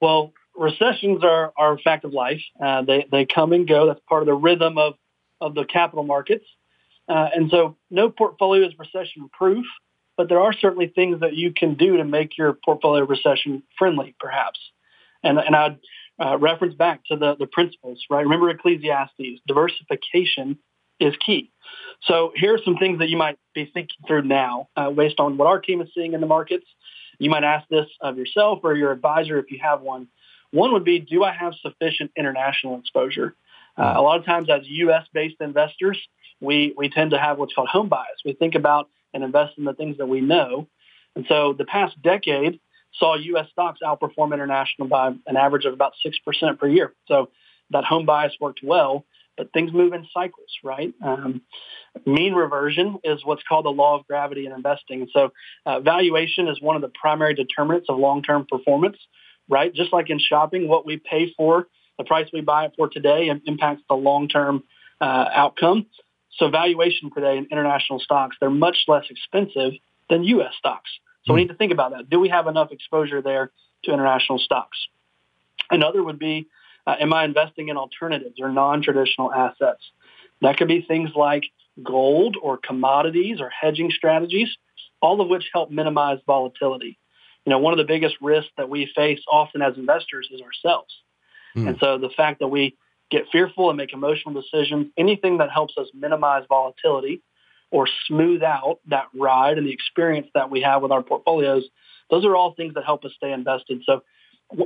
Well, 0.00 0.32
recessions 0.56 1.22
are, 1.24 1.52
are 1.56 1.74
a 1.74 1.78
fact 1.78 2.04
of 2.04 2.12
life. 2.12 2.42
Uh, 2.62 2.82
they, 2.82 3.06
they 3.10 3.26
come 3.26 3.52
and 3.52 3.66
go. 3.66 3.86
That's 3.86 4.00
part 4.08 4.22
of 4.22 4.26
the 4.26 4.34
rhythm 4.34 4.78
of, 4.78 4.94
of 5.40 5.54
the 5.54 5.64
capital 5.64 6.04
markets. 6.04 6.44
Uh, 7.08 7.28
and 7.34 7.50
so 7.50 7.76
no 7.90 8.10
portfolio 8.10 8.66
is 8.66 8.72
recession 8.78 9.28
proof 9.32 9.66
but 10.16 10.28
there 10.28 10.40
are 10.40 10.52
certainly 10.52 10.88
things 10.88 11.20
that 11.20 11.34
you 11.34 11.52
can 11.52 11.74
do 11.74 11.96
to 11.96 12.04
make 12.04 12.38
your 12.38 12.52
portfolio 12.52 13.04
recession 13.04 13.62
friendly, 13.78 14.14
perhaps. 14.18 14.60
And, 15.22 15.38
and 15.38 15.56
I'd 15.56 15.78
uh, 16.24 16.38
reference 16.38 16.74
back 16.74 17.00
to 17.06 17.16
the, 17.16 17.34
the 17.36 17.46
principles, 17.46 18.04
right? 18.10 18.22
Remember 18.22 18.48
Ecclesiastes, 18.50 19.40
diversification 19.46 20.58
is 21.00 21.14
key. 21.24 21.50
So 22.02 22.32
here 22.36 22.54
are 22.54 22.60
some 22.64 22.76
things 22.76 23.00
that 23.00 23.08
you 23.08 23.16
might 23.16 23.38
be 23.54 23.64
thinking 23.64 23.96
through 24.06 24.22
now 24.22 24.68
uh, 24.76 24.90
based 24.90 25.18
on 25.18 25.36
what 25.36 25.46
our 25.46 25.60
team 25.60 25.80
is 25.80 25.88
seeing 25.94 26.12
in 26.12 26.20
the 26.20 26.26
markets. 26.26 26.66
You 27.18 27.30
might 27.30 27.44
ask 27.44 27.68
this 27.68 27.86
of 28.00 28.16
yourself 28.16 28.60
or 28.62 28.76
your 28.76 28.92
advisor 28.92 29.38
if 29.38 29.50
you 29.50 29.58
have 29.62 29.80
one. 29.80 30.08
One 30.54 30.72
would 30.72 30.84
be, 30.84 31.00
do 31.00 31.24
I 31.24 31.32
have 31.32 31.54
sufficient 31.62 32.12
international 32.16 32.78
exposure? 32.78 33.34
Uh, 33.76 33.94
a 33.96 34.00
lot 34.00 34.20
of 34.20 34.24
times 34.24 34.48
as 34.48 34.60
U.S.-based 34.64 35.40
investors, 35.40 35.98
we, 36.40 36.72
we 36.76 36.88
tend 36.88 37.10
to 37.10 37.18
have 37.18 37.38
what's 37.38 37.52
called 37.52 37.68
home 37.68 37.88
bias. 37.88 38.22
We 38.24 38.34
think 38.34 38.54
about 38.54 38.88
and 39.12 39.24
invest 39.24 39.58
in 39.58 39.64
the 39.64 39.74
things 39.74 39.98
that 39.98 40.06
we 40.06 40.20
know. 40.20 40.68
And 41.16 41.26
so 41.28 41.54
the 41.58 41.64
past 41.64 42.00
decade 42.00 42.60
saw 42.92 43.16
U.S. 43.16 43.46
stocks 43.50 43.80
outperform 43.84 44.32
international 44.32 44.86
by 44.86 45.08
an 45.26 45.36
average 45.36 45.64
of 45.64 45.72
about 45.72 45.94
6% 46.06 46.58
per 46.60 46.68
year. 46.68 46.94
So 47.08 47.30
that 47.70 47.82
home 47.82 48.06
bias 48.06 48.34
worked 48.40 48.60
well, 48.62 49.04
but 49.36 49.52
things 49.52 49.72
move 49.72 49.92
in 49.92 50.06
cycles, 50.14 50.50
right? 50.62 50.94
Um, 51.04 51.42
mean 52.06 52.32
reversion 52.32 52.98
is 53.02 53.24
what's 53.24 53.42
called 53.48 53.64
the 53.64 53.70
law 53.70 53.98
of 53.98 54.06
gravity 54.06 54.46
in 54.46 54.52
investing. 54.52 55.00
And 55.00 55.10
so 55.12 55.32
uh, 55.66 55.80
valuation 55.80 56.46
is 56.46 56.60
one 56.60 56.76
of 56.76 56.82
the 56.82 56.92
primary 56.94 57.34
determinants 57.34 57.88
of 57.88 57.98
long-term 57.98 58.46
performance 58.48 58.98
right? 59.48 59.72
Just 59.72 59.92
like 59.92 60.10
in 60.10 60.18
shopping, 60.18 60.68
what 60.68 60.86
we 60.86 60.96
pay 60.96 61.32
for, 61.36 61.68
the 61.98 62.04
price 62.04 62.28
we 62.32 62.40
buy 62.40 62.66
it 62.66 62.72
for 62.76 62.88
today 62.88 63.30
impacts 63.46 63.82
the 63.88 63.94
long-term 63.94 64.64
uh, 65.00 65.28
outcome. 65.32 65.86
So 66.38 66.48
valuation 66.48 67.10
today 67.14 67.38
in 67.38 67.46
international 67.50 68.00
stocks, 68.00 68.36
they're 68.40 68.50
much 68.50 68.84
less 68.88 69.04
expensive 69.10 69.74
than 70.10 70.24
U.S. 70.24 70.52
stocks. 70.58 70.90
So 71.24 71.32
we 71.32 71.40
hmm. 71.40 71.42
need 71.44 71.52
to 71.52 71.54
think 71.54 71.72
about 71.72 71.92
that. 71.92 72.10
Do 72.10 72.18
we 72.18 72.28
have 72.28 72.46
enough 72.46 72.72
exposure 72.72 73.22
there 73.22 73.50
to 73.84 73.92
international 73.92 74.38
stocks? 74.38 74.78
Another 75.70 76.02
would 76.02 76.18
be, 76.18 76.48
uh, 76.86 76.96
am 77.00 77.12
I 77.12 77.24
investing 77.24 77.68
in 77.68 77.76
alternatives 77.76 78.36
or 78.40 78.50
non-traditional 78.50 79.32
assets? 79.32 79.82
That 80.42 80.56
could 80.58 80.68
be 80.68 80.82
things 80.82 81.10
like 81.14 81.44
gold 81.82 82.36
or 82.40 82.58
commodities 82.58 83.40
or 83.40 83.48
hedging 83.48 83.90
strategies, 83.90 84.48
all 85.00 85.20
of 85.20 85.28
which 85.28 85.44
help 85.52 85.70
minimize 85.70 86.18
volatility. 86.26 86.98
You 87.44 87.50
know, 87.50 87.58
one 87.58 87.72
of 87.72 87.78
the 87.78 87.84
biggest 87.84 88.16
risks 88.20 88.50
that 88.56 88.68
we 88.68 88.90
face 88.94 89.20
often 89.30 89.62
as 89.62 89.76
investors 89.76 90.28
is 90.32 90.40
ourselves. 90.40 90.94
Mm. 91.56 91.68
And 91.68 91.78
so 91.78 91.98
the 91.98 92.10
fact 92.16 92.40
that 92.40 92.48
we 92.48 92.76
get 93.10 93.24
fearful 93.30 93.70
and 93.70 93.76
make 93.76 93.92
emotional 93.92 94.40
decisions, 94.40 94.88
anything 94.96 95.38
that 95.38 95.50
helps 95.50 95.74
us 95.76 95.88
minimize 95.94 96.44
volatility 96.48 97.22
or 97.70 97.86
smooth 98.06 98.42
out 98.42 98.78
that 98.86 99.06
ride 99.14 99.58
and 99.58 99.66
the 99.66 99.72
experience 99.72 100.28
that 100.34 100.50
we 100.50 100.62
have 100.62 100.82
with 100.82 100.90
our 100.90 101.02
portfolios, 101.02 101.64
those 102.10 102.24
are 102.24 102.34
all 102.34 102.54
things 102.54 102.74
that 102.74 102.84
help 102.84 103.04
us 103.04 103.12
stay 103.16 103.32
invested. 103.32 103.82
So 103.84 104.02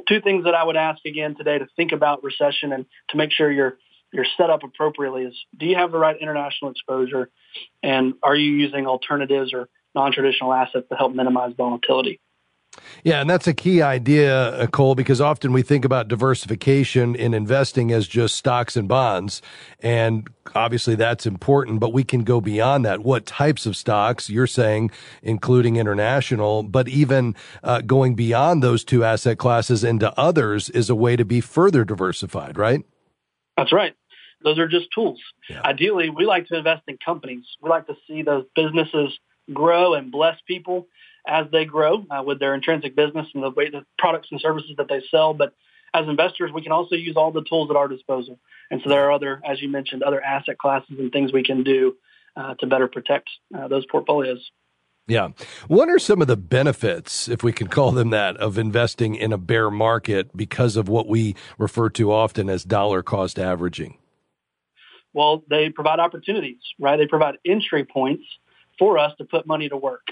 two 0.06 0.20
things 0.20 0.44
that 0.44 0.54
I 0.54 0.64
would 0.64 0.76
ask 0.76 1.04
again 1.04 1.34
today 1.36 1.58
to 1.58 1.66
think 1.76 1.92
about 1.92 2.22
recession 2.22 2.72
and 2.72 2.86
to 3.10 3.16
make 3.16 3.32
sure 3.32 3.50
you're 3.50 3.78
you're 4.10 4.26
set 4.38 4.48
up 4.48 4.62
appropriately 4.62 5.24
is 5.24 5.34
do 5.58 5.66
you 5.66 5.76
have 5.76 5.92
the 5.92 5.98
right 5.98 6.16
international 6.18 6.70
exposure 6.70 7.28
and 7.82 8.14
are 8.22 8.34
you 8.34 8.52
using 8.52 8.86
alternatives 8.86 9.52
or 9.52 9.68
non-traditional 9.94 10.52
assets 10.52 10.86
to 10.90 10.96
help 10.96 11.14
minimize 11.14 11.52
volatility? 11.56 12.18
Yeah, 13.04 13.20
and 13.20 13.28
that's 13.28 13.46
a 13.46 13.54
key 13.54 13.82
idea, 13.82 14.50
uh, 14.50 14.66
Cole, 14.66 14.94
because 14.94 15.20
often 15.20 15.52
we 15.52 15.62
think 15.62 15.84
about 15.84 16.08
diversification 16.08 17.14
in 17.14 17.34
investing 17.34 17.92
as 17.92 18.08
just 18.08 18.36
stocks 18.36 18.76
and 18.76 18.88
bonds. 18.88 19.42
And 19.80 20.28
obviously 20.54 20.94
that's 20.94 21.26
important, 21.26 21.80
but 21.80 21.92
we 21.92 22.04
can 22.04 22.24
go 22.24 22.40
beyond 22.40 22.84
that. 22.84 23.00
What 23.00 23.26
types 23.26 23.66
of 23.66 23.76
stocks 23.76 24.28
you're 24.28 24.46
saying, 24.46 24.90
including 25.22 25.76
international, 25.76 26.62
but 26.62 26.88
even 26.88 27.34
uh, 27.62 27.82
going 27.82 28.14
beyond 28.14 28.62
those 28.62 28.84
two 28.84 29.04
asset 29.04 29.38
classes 29.38 29.84
into 29.84 30.12
others 30.18 30.70
is 30.70 30.90
a 30.90 30.94
way 30.94 31.16
to 31.16 31.24
be 31.24 31.40
further 31.40 31.84
diversified, 31.84 32.58
right? 32.58 32.84
That's 33.56 33.72
right. 33.72 33.94
Those 34.42 34.58
are 34.58 34.68
just 34.68 34.86
tools. 34.94 35.20
Yeah. 35.50 35.62
Ideally, 35.64 36.10
we 36.10 36.24
like 36.24 36.46
to 36.46 36.56
invest 36.56 36.82
in 36.86 36.96
companies. 37.04 37.44
We 37.60 37.70
like 37.70 37.86
to 37.88 37.96
see 38.06 38.22
those 38.22 38.44
businesses 38.54 39.18
grow 39.52 39.94
and 39.94 40.12
bless 40.12 40.36
people 40.46 40.86
as 41.28 41.46
they 41.52 41.64
grow 41.64 42.04
uh, 42.10 42.22
with 42.22 42.40
their 42.40 42.54
intrinsic 42.54 42.96
business 42.96 43.26
and 43.34 43.42
the 43.42 43.50
way 43.50 43.70
the 43.70 43.84
products 43.98 44.28
and 44.30 44.40
services 44.40 44.72
that 44.78 44.88
they 44.88 45.02
sell. 45.10 45.34
But 45.34 45.54
as 45.94 46.08
investors, 46.08 46.50
we 46.52 46.62
can 46.62 46.72
also 46.72 46.96
use 46.96 47.16
all 47.16 47.30
the 47.30 47.44
tools 47.44 47.70
at 47.70 47.76
our 47.76 47.88
disposal. 47.88 48.38
And 48.70 48.80
so 48.82 48.90
there 48.90 49.06
are 49.06 49.12
other, 49.12 49.40
as 49.44 49.60
you 49.60 49.68
mentioned, 49.68 50.02
other 50.02 50.22
asset 50.22 50.58
classes 50.58 50.96
and 50.98 51.12
things 51.12 51.32
we 51.32 51.42
can 51.42 51.62
do 51.62 51.96
uh, 52.36 52.54
to 52.54 52.66
better 52.66 52.88
protect 52.88 53.28
uh, 53.56 53.68
those 53.68 53.84
portfolios. 53.86 54.50
Yeah. 55.06 55.28
What 55.68 55.88
are 55.88 55.98
some 55.98 56.20
of 56.20 56.28
the 56.28 56.36
benefits, 56.36 57.28
if 57.28 57.42
we 57.42 57.52
can 57.52 57.68
call 57.68 57.92
them 57.92 58.10
that, 58.10 58.36
of 58.36 58.58
investing 58.58 59.14
in 59.14 59.32
a 59.32 59.38
bear 59.38 59.70
market 59.70 60.36
because 60.36 60.76
of 60.76 60.88
what 60.88 61.08
we 61.08 61.34
refer 61.56 61.88
to 61.90 62.12
often 62.12 62.50
as 62.50 62.64
dollar 62.64 63.02
cost 63.02 63.38
averaging? 63.38 63.96
Well, 65.14 65.42
they 65.48 65.70
provide 65.70 65.98
opportunities, 65.98 66.60
right? 66.78 66.98
They 66.98 67.06
provide 67.06 67.36
entry 67.46 67.84
points 67.84 68.24
for 68.78 68.98
us 68.98 69.12
to 69.16 69.24
put 69.24 69.46
money 69.46 69.70
to 69.70 69.76
work 69.76 70.08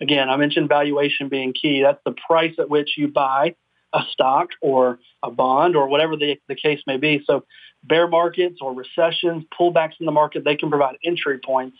again, 0.00 0.28
I 0.28 0.36
mentioned 0.36 0.68
valuation 0.68 1.28
being 1.28 1.52
key. 1.52 1.82
That's 1.82 2.00
the 2.04 2.14
price 2.26 2.54
at 2.58 2.68
which 2.68 2.90
you 2.96 3.08
buy 3.08 3.54
a 3.92 4.00
stock 4.12 4.50
or 4.60 4.98
a 5.22 5.30
bond 5.30 5.76
or 5.76 5.88
whatever 5.88 6.16
the, 6.16 6.38
the 6.48 6.54
case 6.54 6.80
may 6.86 6.96
be. 6.96 7.22
So 7.26 7.44
bear 7.82 8.06
markets 8.06 8.58
or 8.60 8.74
recessions, 8.74 9.44
pullbacks 9.58 9.94
in 9.98 10.06
the 10.06 10.12
market, 10.12 10.44
they 10.44 10.56
can 10.56 10.70
provide 10.70 10.96
entry 11.04 11.38
points 11.38 11.76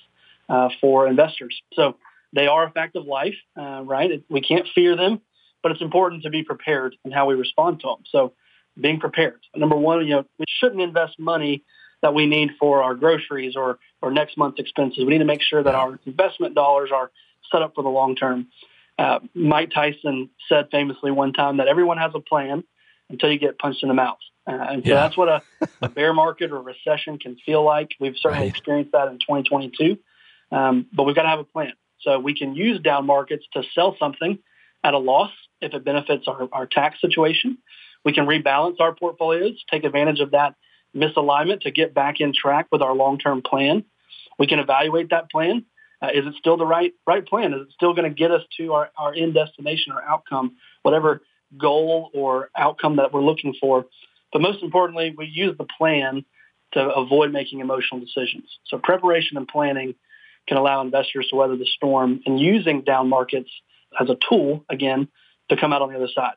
uh, 0.48 0.70
for 0.80 1.06
investors. 1.06 1.60
So 1.74 1.96
they 2.32 2.46
are 2.46 2.66
a 2.66 2.70
fact 2.70 2.96
of 2.96 3.06
life, 3.06 3.36
uh, 3.56 3.82
right? 3.84 4.22
We 4.28 4.40
can't 4.40 4.66
fear 4.74 4.96
them, 4.96 5.20
but 5.62 5.72
it's 5.72 5.82
important 5.82 6.24
to 6.24 6.30
be 6.30 6.42
prepared 6.42 6.96
in 7.04 7.12
how 7.12 7.26
we 7.26 7.34
respond 7.34 7.80
to 7.80 7.88
them. 7.88 8.04
So 8.10 8.32
being 8.80 9.00
prepared. 9.00 9.40
Number 9.54 9.76
one, 9.76 10.04
you 10.06 10.14
know, 10.14 10.24
we 10.38 10.46
shouldn't 10.48 10.80
invest 10.80 11.18
money 11.18 11.64
that 12.02 12.14
we 12.14 12.26
need 12.26 12.50
for 12.58 12.82
our 12.82 12.94
groceries 12.94 13.56
or, 13.56 13.78
or 14.00 14.10
next 14.10 14.36
month's 14.38 14.58
expenses. 14.58 14.98
We 14.98 15.10
need 15.10 15.18
to 15.18 15.24
make 15.24 15.42
sure 15.42 15.62
that 15.62 15.74
our 15.74 15.98
investment 16.06 16.54
dollars 16.54 16.90
are 16.92 17.10
set 17.50 17.62
up 17.62 17.75
for 17.75 17.83
the 17.83 17.88
long 17.88 18.16
term. 18.16 18.49
Uh, 18.99 19.21
Mike 19.35 19.71
Tyson 19.71 20.28
said 20.49 20.69
famously 20.71 21.11
one 21.11 21.33
time 21.33 21.57
that 21.57 21.69
everyone 21.69 21.99
has 21.99 22.12
a 22.14 22.21
plan 22.21 22.64
until 23.09 23.33
you 23.33 23.38
get 23.38 23.59
punched 23.59 23.83
in 23.83 23.88
the 23.88 23.95
mouth. 23.95 24.19
Uh, 24.47 24.52
and 24.52 24.83
so 24.85 24.90
yeah. 24.90 24.97
that's 24.97 25.16
what 25.16 25.28
a, 25.28 25.42
a, 25.83 25.88
bear 25.88 26.12
market 26.12 26.50
or 26.50 26.61
recession 26.61 27.19
can 27.19 27.37
feel 27.45 27.64
like. 27.64 27.90
We've 27.99 28.16
certainly 28.16 28.47
right. 28.47 28.50
experienced 28.50 28.92
that 28.92 29.09
in 29.09 29.14
2022. 29.14 29.99
Um, 30.52 30.87
but 30.92 31.04
we've 31.04 31.14
got 31.14 31.23
to 31.23 31.28
have 31.28 31.38
a 31.38 31.45
plan. 31.45 31.73
So 32.00 32.19
we 32.19 32.35
can 32.35 32.54
use 32.54 32.80
down 32.80 33.07
markets 33.07 33.45
to 33.54 33.62
sell 33.75 33.97
something 33.99 34.38
at 34.83 34.95
a 34.95 34.99
loss 34.99 35.30
if 35.61 35.75
it 35.75 35.85
benefits 35.85 36.26
our, 36.26 36.49
our 36.52 36.66
tax 36.66 37.00
situation. 37.00 37.59
We 38.04 38.12
can 38.12 38.26
rebalance 38.26 38.80
our 38.80 38.95
portfolios, 38.95 39.62
take 39.71 39.85
advantage 39.85 40.21
of 40.21 40.30
that 40.30 40.54
misalignment 40.97 41.61
to 41.62 41.71
get 41.71 41.95
back 41.95 42.21
in 42.21 42.33
track 42.33 42.66
with 42.73 42.83
our 42.83 42.95
long-term 42.95 43.42
plan. 43.42 43.85
We 44.38 44.47
can 44.47 44.59
evaluate 44.59 45.11
that 45.11 45.30
plan 45.30 45.66
uh, 46.02 46.09
is 46.14 46.26
it 46.26 46.35
still 46.38 46.57
the 46.57 46.66
right 46.66 46.92
right 47.07 47.26
plan? 47.26 47.52
Is 47.52 47.62
it 47.62 47.73
still 47.73 47.95
going 47.95 48.09
to 48.09 48.14
get 48.14 48.30
us 48.30 48.42
to 48.59 48.73
our, 48.73 48.90
our 48.97 49.14
end 49.14 49.35
destination 49.35 49.92
or 49.92 50.02
outcome, 50.02 50.57
whatever 50.83 51.23
goal 51.59 52.11
or 52.14 52.50
outcome 52.57 52.97
that 52.97 53.12
we're 53.12 53.23
looking 53.23 53.54
for? 53.61 53.87
But 54.33 54.42
most 54.42 54.62
importantly, 54.62 55.14
we 55.16 55.26
use 55.26 55.57
the 55.59 55.66
plan 55.78 56.25
to 56.73 56.80
avoid 56.80 57.33
making 57.33 57.61
emotional 57.61 58.00
decisions. 58.00 58.45
So 58.66 58.78
preparation 58.78 59.37
and 59.37 59.49
planning 59.49 59.95
can 60.47 60.57
allow 60.57 60.80
investors 60.80 61.28
to 61.30 61.37
weather 61.37 61.57
the 61.57 61.66
storm 61.66 62.21
and 62.26 62.38
using 62.38 62.83
down 62.83 63.09
markets 63.09 63.50
as 64.00 64.09
a 64.09 64.16
tool, 64.28 64.64
again, 64.69 65.09
to 65.49 65.57
come 65.57 65.73
out 65.73 65.83
on 65.83 65.90
the 65.90 65.97
other 65.97 66.09
side. 66.14 66.35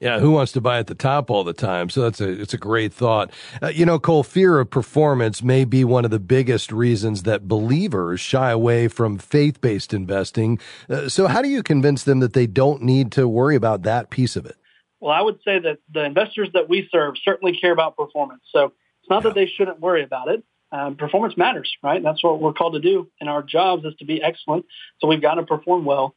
Yeah, 0.00 0.18
who 0.20 0.30
wants 0.30 0.52
to 0.52 0.60
buy 0.60 0.78
at 0.78 0.86
the 0.86 0.94
top 0.94 1.30
all 1.30 1.44
the 1.44 1.52
time? 1.52 1.90
So 1.90 2.02
that's 2.02 2.20
a 2.20 2.28
it's 2.28 2.54
a 2.54 2.58
great 2.58 2.92
thought. 2.92 3.30
Uh, 3.62 3.68
you 3.68 3.86
know, 3.86 3.98
Cole, 3.98 4.22
fear 4.22 4.58
of 4.58 4.70
performance 4.70 5.42
may 5.42 5.64
be 5.64 5.84
one 5.84 6.04
of 6.04 6.10
the 6.10 6.18
biggest 6.18 6.72
reasons 6.72 7.22
that 7.24 7.48
believers 7.48 8.20
shy 8.20 8.50
away 8.50 8.88
from 8.88 9.18
faith-based 9.18 9.94
investing. 9.94 10.58
Uh, 10.88 11.08
so 11.08 11.26
how 11.26 11.42
do 11.42 11.48
you 11.48 11.62
convince 11.62 12.04
them 12.04 12.20
that 12.20 12.32
they 12.32 12.46
don't 12.46 12.82
need 12.82 13.12
to 13.12 13.28
worry 13.28 13.56
about 13.56 13.82
that 13.82 14.10
piece 14.10 14.36
of 14.36 14.46
it? 14.46 14.56
Well, 15.00 15.12
I 15.12 15.20
would 15.20 15.38
say 15.44 15.58
that 15.58 15.78
the 15.92 16.04
investors 16.04 16.48
that 16.54 16.68
we 16.68 16.88
serve 16.90 17.14
certainly 17.22 17.56
care 17.56 17.72
about 17.72 17.96
performance. 17.96 18.42
So 18.50 18.72
it's 19.00 19.10
not 19.10 19.22
yeah. 19.22 19.30
that 19.30 19.34
they 19.34 19.46
shouldn't 19.46 19.80
worry 19.80 20.02
about 20.02 20.28
it. 20.28 20.42
Um, 20.72 20.96
performance 20.96 21.36
matters, 21.36 21.72
right? 21.82 22.02
That's 22.02 22.24
what 22.24 22.40
we're 22.40 22.52
called 22.52 22.74
to 22.74 22.80
do 22.80 23.08
in 23.20 23.28
our 23.28 23.42
jobs 23.42 23.84
is 23.84 23.94
to 24.00 24.04
be 24.04 24.20
excellent. 24.20 24.66
So 24.98 25.06
we've 25.06 25.22
got 25.22 25.34
to 25.34 25.44
perform 25.44 25.84
well 25.84 26.16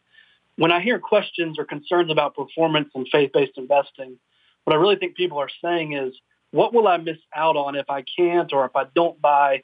when 0.59 0.73
I 0.73 0.81
hear 0.81 0.99
questions 0.99 1.57
or 1.57 1.63
concerns 1.63 2.11
about 2.11 2.35
performance 2.35 2.89
and 2.93 3.07
faith-based 3.09 3.57
investing, 3.57 4.19
what 4.65 4.75
I 4.75 4.79
really 4.79 4.97
think 4.97 5.15
people 5.15 5.37
are 5.37 5.49
saying 5.63 5.93
is, 5.93 6.13
what 6.51 6.73
will 6.73 6.85
I 6.85 6.97
miss 6.97 7.17
out 7.33 7.55
on 7.55 7.75
if 7.75 7.89
I 7.89 8.03
can't 8.17 8.51
or 8.51 8.65
if 8.65 8.75
I 8.75 8.83
don't 8.93 9.21
buy 9.21 9.63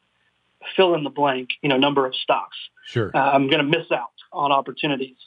fill 0.77 0.95
in 0.95 1.03
the 1.03 1.09
blank, 1.09 1.49
you 1.61 1.67
know, 1.67 1.75
number 1.75 2.05
of 2.05 2.15
stocks? 2.15 2.55
Sure. 2.85 3.11
Uh, 3.13 3.19
I'm 3.19 3.49
going 3.49 3.59
to 3.59 3.77
miss 3.77 3.91
out 3.91 4.13
on 4.31 4.53
opportunities. 4.53 5.17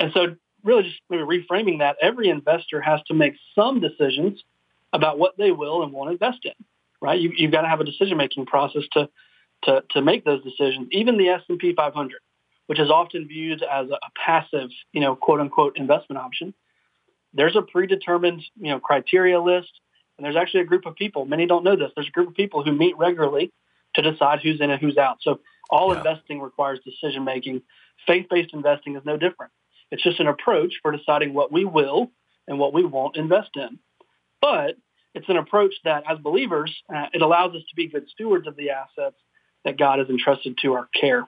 And 0.00 0.10
so 0.12 0.34
really 0.64 0.82
just 0.82 1.00
maybe 1.08 1.22
reframing 1.22 1.78
that, 1.78 1.96
every 2.02 2.28
investor 2.28 2.80
has 2.80 3.00
to 3.06 3.14
make 3.14 3.34
some 3.54 3.78
decisions 3.78 4.42
about 4.92 5.16
what 5.16 5.38
they 5.38 5.52
will 5.52 5.84
and 5.84 5.92
won't 5.92 6.10
invest 6.10 6.40
in, 6.44 6.54
right? 7.00 7.20
You, 7.20 7.32
have 7.42 7.52
got 7.52 7.62
to 7.62 7.68
have 7.68 7.80
a 7.80 7.84
decision-making 7.84 8.46
process 8.46 8.82
to, 8.94 9.08
to, 9.62 9.84
to 9.92 10.02
make 10.02 10.24
those 10.24 10.42
decisions. 10.42 10.88
Even 10.90 11.18
the 11.18 11.28
S&P 11.28 11.72
500, 11.72 12.18
which 12.68 12.78
is 12.78 12.90
often 12.90 13.26
viewed 13.26 13.62
as 13.62 13.88
a 13.88 13.98
passive, 14.14 14.68
you 14.92 15.00
know, 15.00 15.16
quote 15.16 15.40
unquote 15.40 15.78
investment 15.78 16.20
option. 16.20 16.52
There's 17.32 17.56
a 17.56 17.62
predetermined, 17.62 18.42
you 18.60 18.70
know, 18.70 18.78
criteria 18.78 19.40
list, 19.40 19.70
and 20.16 20.24
there's 20.24 20.36
actually 20.36 20.60
a 20.60 20.66
group 20.66 20.84
of 20.84 20.94
people. 20.94 21.24
Many 21.24 21.46
don't 21.46 21.64
know 21.64 21.76
this. 21.76 21.90
There's 21.94 22.08
a 22.08 22.10
group 22.12 22.28
of 22.28 22.34
people 22.34 22.62
who 22.62 22.72
meet 22.72 22.96
regularly 22.98 23.50
to 23.94 24.02
decide 24.02 24.40
who's 24.42 24.60
in 24.60 24.70
and 24.70 24.78
who's 24.80 24.98
out. 24.98 25.16
So 25.22 25.40
all 25.70 25.92
yeah. 25.92 25.98
investing 25.98 26.42
requires 26.42 26.78
decision 26.84 27.24
making. 27.24 27.62
Faith-based 28.06 28.52
investing 28.52 28.96
is 28.96 29.02
no 29.04 29.16
different. 29.16 29.50
It's 29.90 30.02
just 30.02 30.20
an 30.20 30.26
approach 30.26 30.74
for 30.82 30.92
deciding 30.92 31.32
what 31.32 31.50
we 31.50 31.64
will 31.64 32.10
and 32.46 32.58
what 32.58 32.74
we 32.74 32.84
won't 32.84 33.16
invest 33.16 33.50
in. 33.56 33.78
But 34.42 34.76
it's 35.14 35.28
an 35.30 35.38
approach 35.38 35.72
that, 35.84 36.04
as 36.06 36.18
believers, 36.18 36.74
uh, 36.94 37.06
it 37.14 37.22
allows 37.22 37.54
us 37.54 37.62
to 37.70 37.76
be 37.76 37.86
good 37.86 38.10
stewards 38.10 38.46
of 38.46 38.56
the 38.56 38.70
assets 38.70 39.16
that 39.64 39.78
God 39.78 40.00
has 40.00 40.10
entrusted 40.10 40.58
to 40.62 40.74
our 40.74 40.88
care. 41.00 41.26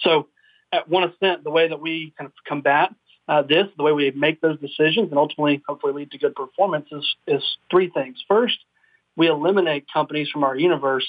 So 0.00 0.28
at 0.72 0.88
One 0.88 1.04
Ascent, 1.04 1.44
the 1.44 1.50
way 1.50 1.68
that 1.68 1.80
we 1.80 2.12
kind 2.16 2.26
of 2.26 2.32
combat 2.46 2.94
uh, 3.28 3.42
this, 3.42 3.66
the 3.76 3.82
way 3.82 3.92
we 3.92 4.10
make 4.12 4.40
those 4.40 4.58
decisions 4.58 5.10
and 5.10 5.18
ultimately 5.18 5.62
hopefully 5.68 5.92
lead 5.92 6.10
to 6.12 6.18
good 6.18 6.34
performance 6.34 6.86
is, 6.90 7.16
is 7.26 7.42
three 7.70 7.90
things. 7.90 8.16
First, 8.26 8.58
we 9.16 9.28
eliminate 9.28 9.86
companies 9.92 10.30
from 10.30 10.44
our 10.44 10.56
universe 10.56 11.06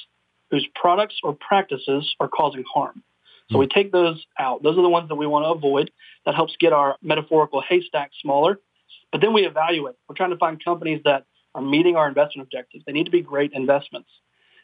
whose 0.51 0.67
products 0.75 1.15
or 1.23 1.33
practices 1.33 2.15
are 2.19 2.27
causing 2.27 2.63
harm. 2.73 3.03
So 3.51 3.57
we 3.57 3.67
take 3.67 3.91
those 3.91 4.23
out. 4.37 4.61
Those 4.61 4.77
are 4.77 4.83
the 4.83 4.89
ones 4.89 5.09
that 5.09 5.15
we 5.15 5.25
want 5.25 5.43
to 5.45 5.49
avoid. 5.49 5.89
That 6.25 6.35
helps 6.35 6.55
get 6.59 6.71
our 6.71 6.97
metaphorical 7.01 7.61
haystack 7.67 8.11
smaller 8.21 8.59
But 9.11 9.21
then 9.21 9.33
we 9.33 9.45
evaluate. 9.45 9.95
We're 10.07 10.15
trying 10.15 10.29
to 10.29 10.37
find 10.37 10.63
companies 10.63 11.01
that 11.05 11.25
are 11.55 11.61
meeting 11.61 11.95
our 11.95 12.07
investment 12.07 12.47
objectives. 12.47 12.83
They 12.85 12.91
need 12.91 13.05
to 13.05 13.11
be 13.11 13.21
great 13.21 13.53
investments. 13.53 14.09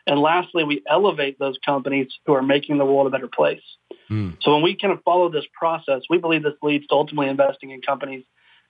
And 0.08 0.20
lastly, 0.20 0.64
we 0.64 0.84
elevate 0.88 1.40
those 1.40 1.58
companies 1.66 2.08
who 2.26 2.34
are 2.34 2.44
making 2.44 2.78
the 2.78 2.86
world 2.86 3.08
a 3.08 3.10
better 3.10 3.28
place. 3.28 3.62
Mm. 4.10 4.38
So 4.42 4.54
when 4.54 4.62
we 4.62 4.76
kind 4.76 4.94
of 4.94 5.02
follow 5.04 5.30
this 5.30 5.46
process, 5.58 6.02
we 6.10 6.20
believe 6.20 6.44
this 6.44 6.54
leads 6.62 6.86
to 6.88 6.96
ultimately 6.96 7.30
investing 7.30 7.72
in 7.72 7.82
companies 7.82 8.24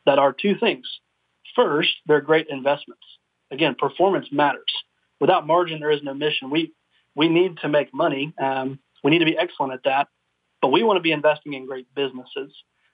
that 0.06 0.18
are 0.18 0.34
two 0.34 0.56
things. 0.58 0.88
First, 1.56 1.92
they're 2.06 2.22
great 2.22 2.48
investments. 2.50 3.04
Again, 3.51 3.75
performance 3.77 4.27
matters. 4.32 4.63
Without 5.20 5.46
margin, 5.46 5.80
there 5.80 5.92
is 5.92 6.04
no 6.04 6.13
mission. 6.13 6.50
We 6.50 6.74
we 7.15 7.30
need 7.30 7.58
to 7.62 7.70
make 7.70 7.94
money. 7.94 8.34
Um, 8.42 8.80
we 9.04 9.12
need 9.12 9.20
to 9.20 9.25
be 9.25 9.38
excellent 9.38 9.74
at 9.74 9.84
that, 9.86 10.08
but 10.62 10.70
we 10.70 10.84
want 10.84 10.98
to 10.98 11.01
be 11.01 11.12
investing 11.12 11.54
in 11.54 11.65
great 11.65 11.88
businesses 11.96 12.54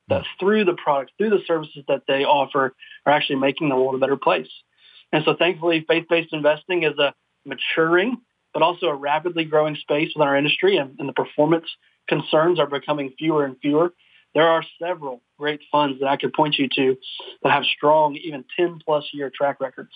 that 0.09 0.25
through 0.39 0.65
the 0.65 0.73
products, 0.73 1.13
through 1.17 1.31
the 1.31 1.41
services 1.47 1.83
that 1.87 2.03
they 2.07 2.23
offer, 2.23 2.75
are 3.05 3.13
actually 3.13 3.37
making 3.37 3.69
the 3.69 3.75
world 3.75 3.95
a 3.95 3.97
better 3.97 4.17
place. 4.17 4.49
And 5.11 5.23
so, 5.25 5.35
thankfully, 5.35 5.83
faith-based 5.87 6.33
investing 6.33 6.83
is 6.83 6.97
a 6.99 7.13
maturing 7.45 8.17
but 8.53 8.61
also 8.61 8.87
a 8.87 8.95
rapidly 8.95 9.45
growing 9.45 9.75
space 9.75 10.11
within 10.15 10.27
our 10.27 10.37
industry, 10.37 10.77
and, 10.77 10.95
and 10.99 11.07
the 11.07 11.13
performance 11.13 11.65
concerns 12.07 12.59
are 12.59 12.67
becoming 12.67 13.13
fewer 13.17 13.45
and 13.45 13.57
fewer. 13.61 13.93
There 14.33 14.47
are 14.47 14.63
several 14.81 15.21
great 15.37 15.61
funds 15.71 15.99
that 15.99 16.07
I 16.07 16.17
could 16.17 16.33
point 16.33 16.57
you 16.57 16.67
to 16.75 16.97
that 17.43 17.51
have 17.51 17.63
strong, 17.65 18.15
even 18.15 18.45
10 18.57 18.79
plus 18.85 19.05
year 19.13 19.31
track 19.33 19.59
records. 19.59 19.91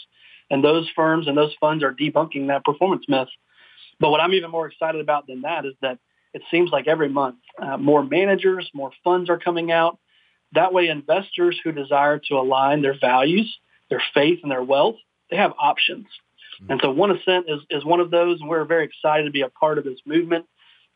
And 0.50 0.64
those 0.64 0.90
firms 0.96 1.28
and 1.28 1.38
those 1.38 1.54
funds 1.60 1.84
are 1.84 1.94
debunking 1.94 2.48
that 2.48 2.66
performance 2.66 3.06
myth. 3.08 3.30
But 4.00 4.12
what 4.12 4.20
I'm 4.20 4.34
even 4.34 4.52
more 4.52 4.68
excited 4.68 5.02
about 5.02 5.28
than 5.28 5.42
that 5.42 5.66
is 5.66 5.74
that 5.82 6.00
it 6.34 6.42
seems 6.52 6.70
like 6.70 6.88
every 6.88 7.10
month 7.10 7.38
uh, 7.62 7.78
more 7.78 8.04
managers, 8.04 8.70
more 8.74 8.92
funds 9.04 9.30
are 9.30 9.40
coming 9.40 9.72
out. 9.72 9.98
That 10.52 10.74
way 10.74 10.90
investors 10.90 11.58
who 11.64 11.72
desire 11.72 12.20
to 12.28 12.36
align 12.36 12.82
their 12.82 12.98
values, 13.00 13.58
their 13.90 14.04
faith, 14.14 14.40
and 14.44 14.52
their 14.52 14.64
wealth, 14.64 14.98
they 15.32 15.38
have 15.38 15.54
options. 15.58 16.08
And 16.70 16.80
so 16.82 16.92
One 16.92 17.12
Ascent 17.12 17.46
is, 17.48 17.62
is 17.70 17.86
one 17.86 18.00
of 18.00 18.12
those, 18.12 18.40
and 18.40 18.50
we're 18.50 18.66
very 18.66 18.86
excited 18.86 19.26
to 19.26 19.32
be 19.32 19.42
a 19.42 19.50
part 19.50 19.78
of 19.78 19.84
this 19.84 20.00
movement, 20.06 20.46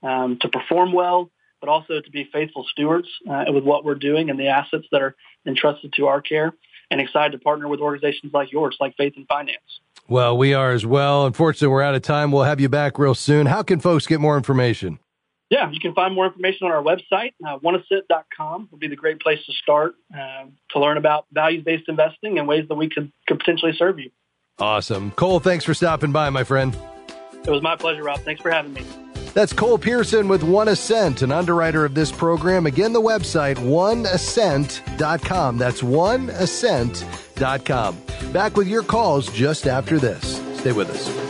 um, 0.04 0.38
to 0.42 0.50
perform 0.50 0.94
well, 0.94 1.30
but 1.60 1.70
also 1.70 2.00
to 2.00 2.12
be 2.12 2.30
faithful 2.32 2.66
stewards 2.72 3.08
uh, 3.30 3.46
with 3.50 3.64
what 3.64 3.84
we're 3.84 3.96
doing 3.96 4.30
and 4.30 4.40
the 4.40 4.48
assets 4.48 4.86
that 4.92 5.02
are 5.02 5.16
entrusted 5.46 5.94
to 5.94 6.08
our 6.08 6.22
care, 6.22 6.54
and 6.92 7.02
excited 7.02 7.34
to 7.34 7.40
partner 7.40 7.68
with 7.68 7.80
organizations 7.80 8.34
like 8.34 8.52
yours, 8.52 8.78
like 8.80 8.96
Faith 8.98 9.14
and 9.16 9.28
Finance. 9.28 9.82
Well, 10.08 10.38
we 10.38 10.54
are 10.54 10.72
as 10.72 10.86
well. 10.86 11.26
Unfortunately, 11.26 11.68
we're 11.68 11.84
out 11.84 11.94
of 11.94 12.02
time. 12.02 12.32
We'll 12.32 12.44
have 12.44 12.60
you 12.60 12.70
back 12.70 12.98
real 12.98 13.14
soon. 13.14 13.46
How 13.46 13.62
can 13.62 13.80
folks 13.80 14.08
get 14.08 14.20
more 14.20 14.38
information? 14.38 15.00
Yeah, 15.50 15.70
you 15.72 15.80
can 15.80 15.94
find 15.94 16.14
more 16.14 16.28
information 16.28 16.68
on 16.68 16.72
our 16.72 16.84
website. 16.84 17.34
Uh, 17.46 17.58
oneascent.com 17.60 18.70
would 18.72 18.80
be 18.80 18.88
the 18.88 18.96
great 18.96 19.20
place 19.20 19.44
to 19.46 19.54
start 19.54 19.96
uh, 20.14 20.46
to 20.72 20.80
learn 20.80 20.98
about 20.98 21.26
values-based 21.32 21.90
investing 21.90 22.38
and 22.38 22.48
ways 22.48 22.68
that 22.70 22.76
we 22.76 22.90
could, 22.90 23.12
could 23.28 23.40
potentially 23.40 23.74
serve 23.76 24.00
you. 24.00 24.12
Awesome. 24.60 25.12
Cole, 25.12 25.40
thanks 25.40 25.64
for 25.66 25.74
stopping 25.74 26.12
by, 26.12 26.30
my 26.30 26.44
friend. 26.44 26.78
It 27.46 27.50
was 27.50 27.62
my 27.62 27.76
pleasure, 27.76 28.04
Rob. 28.04 28.20
Thanks 28.22 28.42
for 28.42 28.52
having 28.52 28.74
me. 28.74 28.84
That's 29.34 29.54
Cole 29.54 29.78
Pearson 29.78 30.28
with 30.28 30.44
One 30.44 30.70
Ascent, 30.70 31.22
an 31.22 31.32
underwriter 31.32 31.86
of 31.86 31.94
this 31.94 32.12
program. 32.12 32.66
Again, 32.66 32.94
the 32.94 33.02
website, 33.02 33.58
oneascent.com. 33.58 35.58
That's 35.58 35.82
oneascent.com. 35.82 37.98
Back 38.34 38.58
with 38.58 38.68
your 38.68 38.84
calls 38.84 39.32
just 39.32 39.68
after 39.68 40.00
this. 40.00 40.42
Stay 40.60 40.72
with 40.72 40.90
us. 40.90 41.30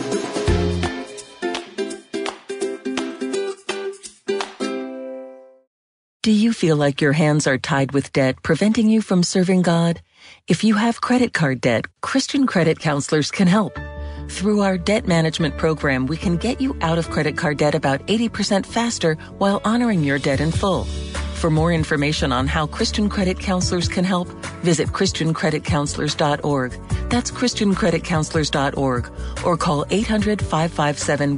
Do 6.22 6.32
you 6.32 6.54
feel 6.54 6.76
like 6.76 7.02
your 7.02 7.14
hands 7.14 7.48
are 7.48 7.58
tied 7.58 7.92
with 7.92 8.14
debt, 8.14 8.44
preventing 8.44 8.90
you 8.90 9.02
from 9.02 9.24
serving 9.24 9.62
God? 9.62 10.02
If 10.50 10.64
you 10.64 10.74
have 10.74 11.00
credit 11.00 11.32
card 11.36 11.62
debt, 11.62 11.86
Christian 12.02 12.48
credit 12.48 12.80
counselors 12.80 13.30
can 13.30 13.48
help. 13.48 13.78
Through 14.30 14.62
our 14.62 14.80
debt 14.80 15.08
management 15.08 15.60
program, 15.60 16.08
we 16.08 16.18
can 16.18 16.38
get 16.38 16.60
you 16.60 16.76
out 16.82 16.98
of 16.98 17.12
credit 17.12 17.38
card 17.38 17.58
debt 17.58 17.76
about 17.76 18.00
80% 18.08 18.66
faster 18.66 19.14
while 19.38 19.62
honoring 19.64 20.04
your 20.04 20.18
debt 20.18 20.42
in 20.42 20.52
full. 20.52 20.86
For 21.36 21.52
more 21.52 21.72
information 21.72 22.32
on 22.32 22.48
how 22.48 22.66
Christian 22.66 23.10
credit 23.10 23.38
counselors 23.38 23.88
can 23.88 24.04
help, 24.04 24.28
visit 24.64 24.88
ChristianCreditCounselors.org. 24.88 26.72
That's 27.12 27.30
ChristianCreditCounselors.org 27.30 29.12
or 29.46 29.56
call 29.56 29.86
800 29.92 30.42
557 30.42 31.38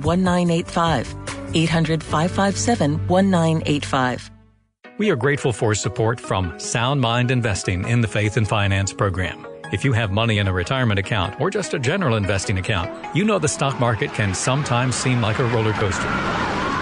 We 4.97 5.09
are 5.09 5.15
grateful 5.15 5.53
for 5.53 5.73
support 5.73 6.19
from 6.19 6.59
Sound 6.59 6.99
Mind 7.01 7.31
Investing 7.31 7.87
in 7.87 8.01
the 8.01 8.07
Faith 8.07 8.37
and 8.37 8.47
Finance 8.47 8.93
program. 8.93 9.47
If 9.71 9.85
you 9.85 9.93
have 9.93 10.11
money 10.11 10.37
in 10.39 10.47
a 10.47 10.53
retirement 10.53 10.99
account 10.99 11.39
or 11.39 11.49
just 11.49 11.73
a 11.73 11.79
general 11.79 12.17
investing 12.17 12.59
account, 12.59 13.15
you 13.15 13.23
know 13.23 13.39
the 13.39 13.47
stock 13.47 13.79
market 13.79 14.13
can 14.13 14.35
sometimes 14.35 14.95
seem 14.95 15.21
like 15.21 15.39
a 15.39 15.45
roller 15.45 15.71
coaster. 15.73 16.09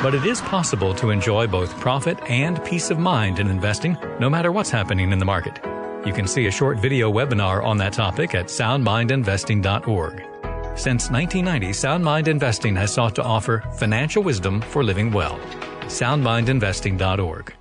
But 0.01 0.15
it 0.15 0.25
is 0.25 0.41
possible 0.41 0.93
to 0.95 1.11
enjoy 1.11 1.47
both 1.47 1.79
profit 1.79 2.19
and 2.29 2.63
peace 2.65 2.89
of 2.89 2.97
mind 2.97 3.39
in 3.39 3.47
investing, 3.47 3.95
no 4.19 4.29
matter 4.29 4.51
what's 4.51 4.71
happening 4.71 5.11
in 5.11 5.19
the 5.19 5.25
market. 5.25 5.59
You 6.05 6.11
can 6.11 6.27
see 6.27 6.47
a 6.47 6.51
short 6.51 6.79
video 6.79 7.11
webinar 7.11 7.63
on 7.63 7.77
that 7.77 7.93
topic 7.93 8.33
at 8.33 8.47
soundmindinvesting.org. 8.47 10.13
Since 10.77 11.11
1990, 11.11 11.73
Sound 11.73 12.03
Mind 12.03 12.27
Investing 12.27 12.75
has 12.75 12.93
sought 12.93 13.13
to 13.15 13.23
offer 13.23 13.63
financial 13.77 14.23
wisdom 14.23 14.61
for 14.61 14.83
living 14.83 15.11
well. 15.11 15.37
soundmindinvesting.org. 15.85 17.58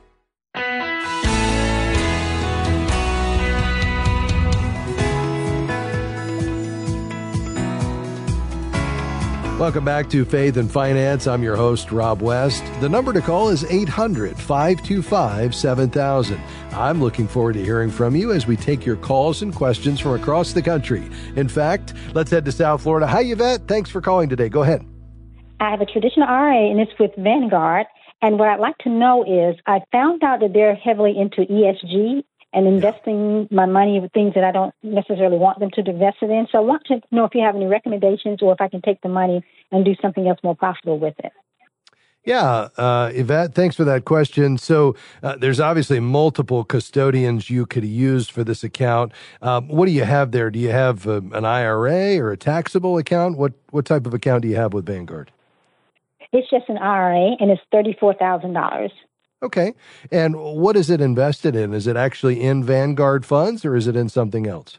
Welcome 9.59 9.85
back 9.85 10.09
to 10.11 10.25
Faith 10.25 10.57
and 10.57 10.71
Finance. 10.71 11.27
I'm 11.27 11.43
your 11.43 11.57
host, 11.57 11.91
Rob 11.91 12.23
West. 12.23 12.65
The 12.81 12.89
number 12.89 13.13
to 13.13 13.21
call 13.21 13.49
is 13.49 13.65
800 13.65 14.39
525 14.39 15.53
7000. 15.53 16.41
I'm 16.71 17.03
looking 17.03 17.27
forward 17.27 17.55
to 17.55 17.65
hearing 17.65 17.91
from 17.91 18.15
you 18.15 18.31
as 18.31 18.47
we 18.47 18.57
take 18.57 18.87
your 18.87 18.95
calls 18.95 19.43
and 19.43 19.53
questions 19.53 19.99
from 19.99 20.13
across 20.13 20.53
the 20.53 20.63
country. 20.63 21.11
In 21.35 21.49
fact, 21.49 21.93
let's 22.15 22.31
head 22.31 22.45
to 22.45 22.53
South 22.53 22.83
Florida. 22.83 23.09
Hi, 23.09 23.23
Yvette. 23.23 23.67
Thanks 23.67 23.91
for 23.91 24.01
calling 24.01 24.29
today. 24.29 24.49
Go 24.49 24.63
ahead. 24.63 24.87
I 25.59 25.73
have 25.73 25.81
a 25.81 25.87
traditional 25.87 26.29
IRA, 26.29 26.71
and 26.71 26.79
it's 26.79 26.93
with 27.01 27.11
Vanguard. 27.19 27.87
And 28.23 28.39
what 28.39 28.49
I'd 28.49 28.61
like 28.61 28.79
to 28.79 28.91
know 28.91 29.25
is 29.25 29.57
I 29.67 29.81
found 29.91 30.23
out 30.23 30.39
that 30.39 30.53
they're 30.53 30.77
heavily 30.77 31.19
into 31.19 31.41
ESG 31.53 32.23
and 32.53 32.67
investing 32.67 33.49
my 33.51 33.67
money 33.67 33.97
in 33.97 34.09
things 34.11 34.35
that 34.35 34.45
I 34.45 34.53
don't 34.53 34.75
necessarily 34.83 35.37
want 35.37 35.61
them 35.61 35.71
to 35.73 35.81
invest 35.81 36.19
it 36.23 36.31
in. 36.31 36.47
So 36.51 36.59
I 36.59 36.61
want 36.63 36.85
to 36.87 37.01
know 37.11 37.25
if 37.25 37.35
you 37.35 37.43
have 37.43 37.57
any 37.57 37.67
recommendations 37.67 38.41
or 38.43 38.53
if 38.53 38.61
I 38.61 38.69
can 38.69 38.81
take 38.81 39.01
the 39.03 39.09
money 39.09 39.45
and 39.71 39.85
do 39.85 39.95
something 40.01 40.27
else 40.27 40.39
more 40.43 40.57
profitable 40.57 40.99
with 40.99 41.15
it. 41.19 41.33
Yeah, 42.25 42.69
uh, 42.77 43.11
Yvette, 43.15 43.55
thanks 43.55 43.75
for 43.75 43.85
that 43.85 44.05
question. 44.05 44.59
So, 44.59 44.97
uh, 45.23 45.37
there's 45.37 45.61
obviously 45.61 45.99
multiple 45.99 46.63
custodians 46.63 47.49
you 47.49 47.65
could 47.65 47.85
use 47.85 48.29
for 48.29 48.45
this 48.45 48.63
account. 48.63 49.13
Um, 49.41 49.69
what 49.69 49.87
do 49.87 49.93
you 49.93 50.05
have 50.05 50.33
there? 50.33 50.51
Do 50.51 50.59
you 50.59 50.71
have 50.71 51.07
uh, 51.07 51.23
an 51.33 51.47
IRA 51.47 52.19
or 52.19 52.31
a 52.31 52.37
taxable 52.37 52.99
account? 52.99 53.39
What 53.39 53.55
what 53.71 53.87
type 53.87 54.07
of 54.07 54.13
account 54.13 54.43
do 54.43 54.49
you 54.49 54.57
have 54.57 54.75
with 54.75 54.85
Vanguard? 54.85 55.31
It's 56.33 56.51
just 56.51 56.69
an 56.69 56.77
IRA, 56.77 57.37
and 57.41 57.51
it's 57.51 57.63
thirty 57.73 57.97
four 57.99 58.13
thousand 58.13 58.53
dollars. 58.53 58.93
Okay. 59.43 59.75
And 60.11 60.37
what 60.37 60.77
is 60.77 60.91
it 60.91 61.01
invested 61.01 61.55
in? 61.55 61.73
Is 61.73 61.87
it 61.87 61.97
actually 61.97 62.41
in 62.41 62.65
Vanguard 62.65 63.25
funds 63.25 63.65
or 63.65 63.77
is 63.77 63.87
it 63.87 63.97
in 63.97 64.09
something 64.09 64.47
else? 64.47 64.79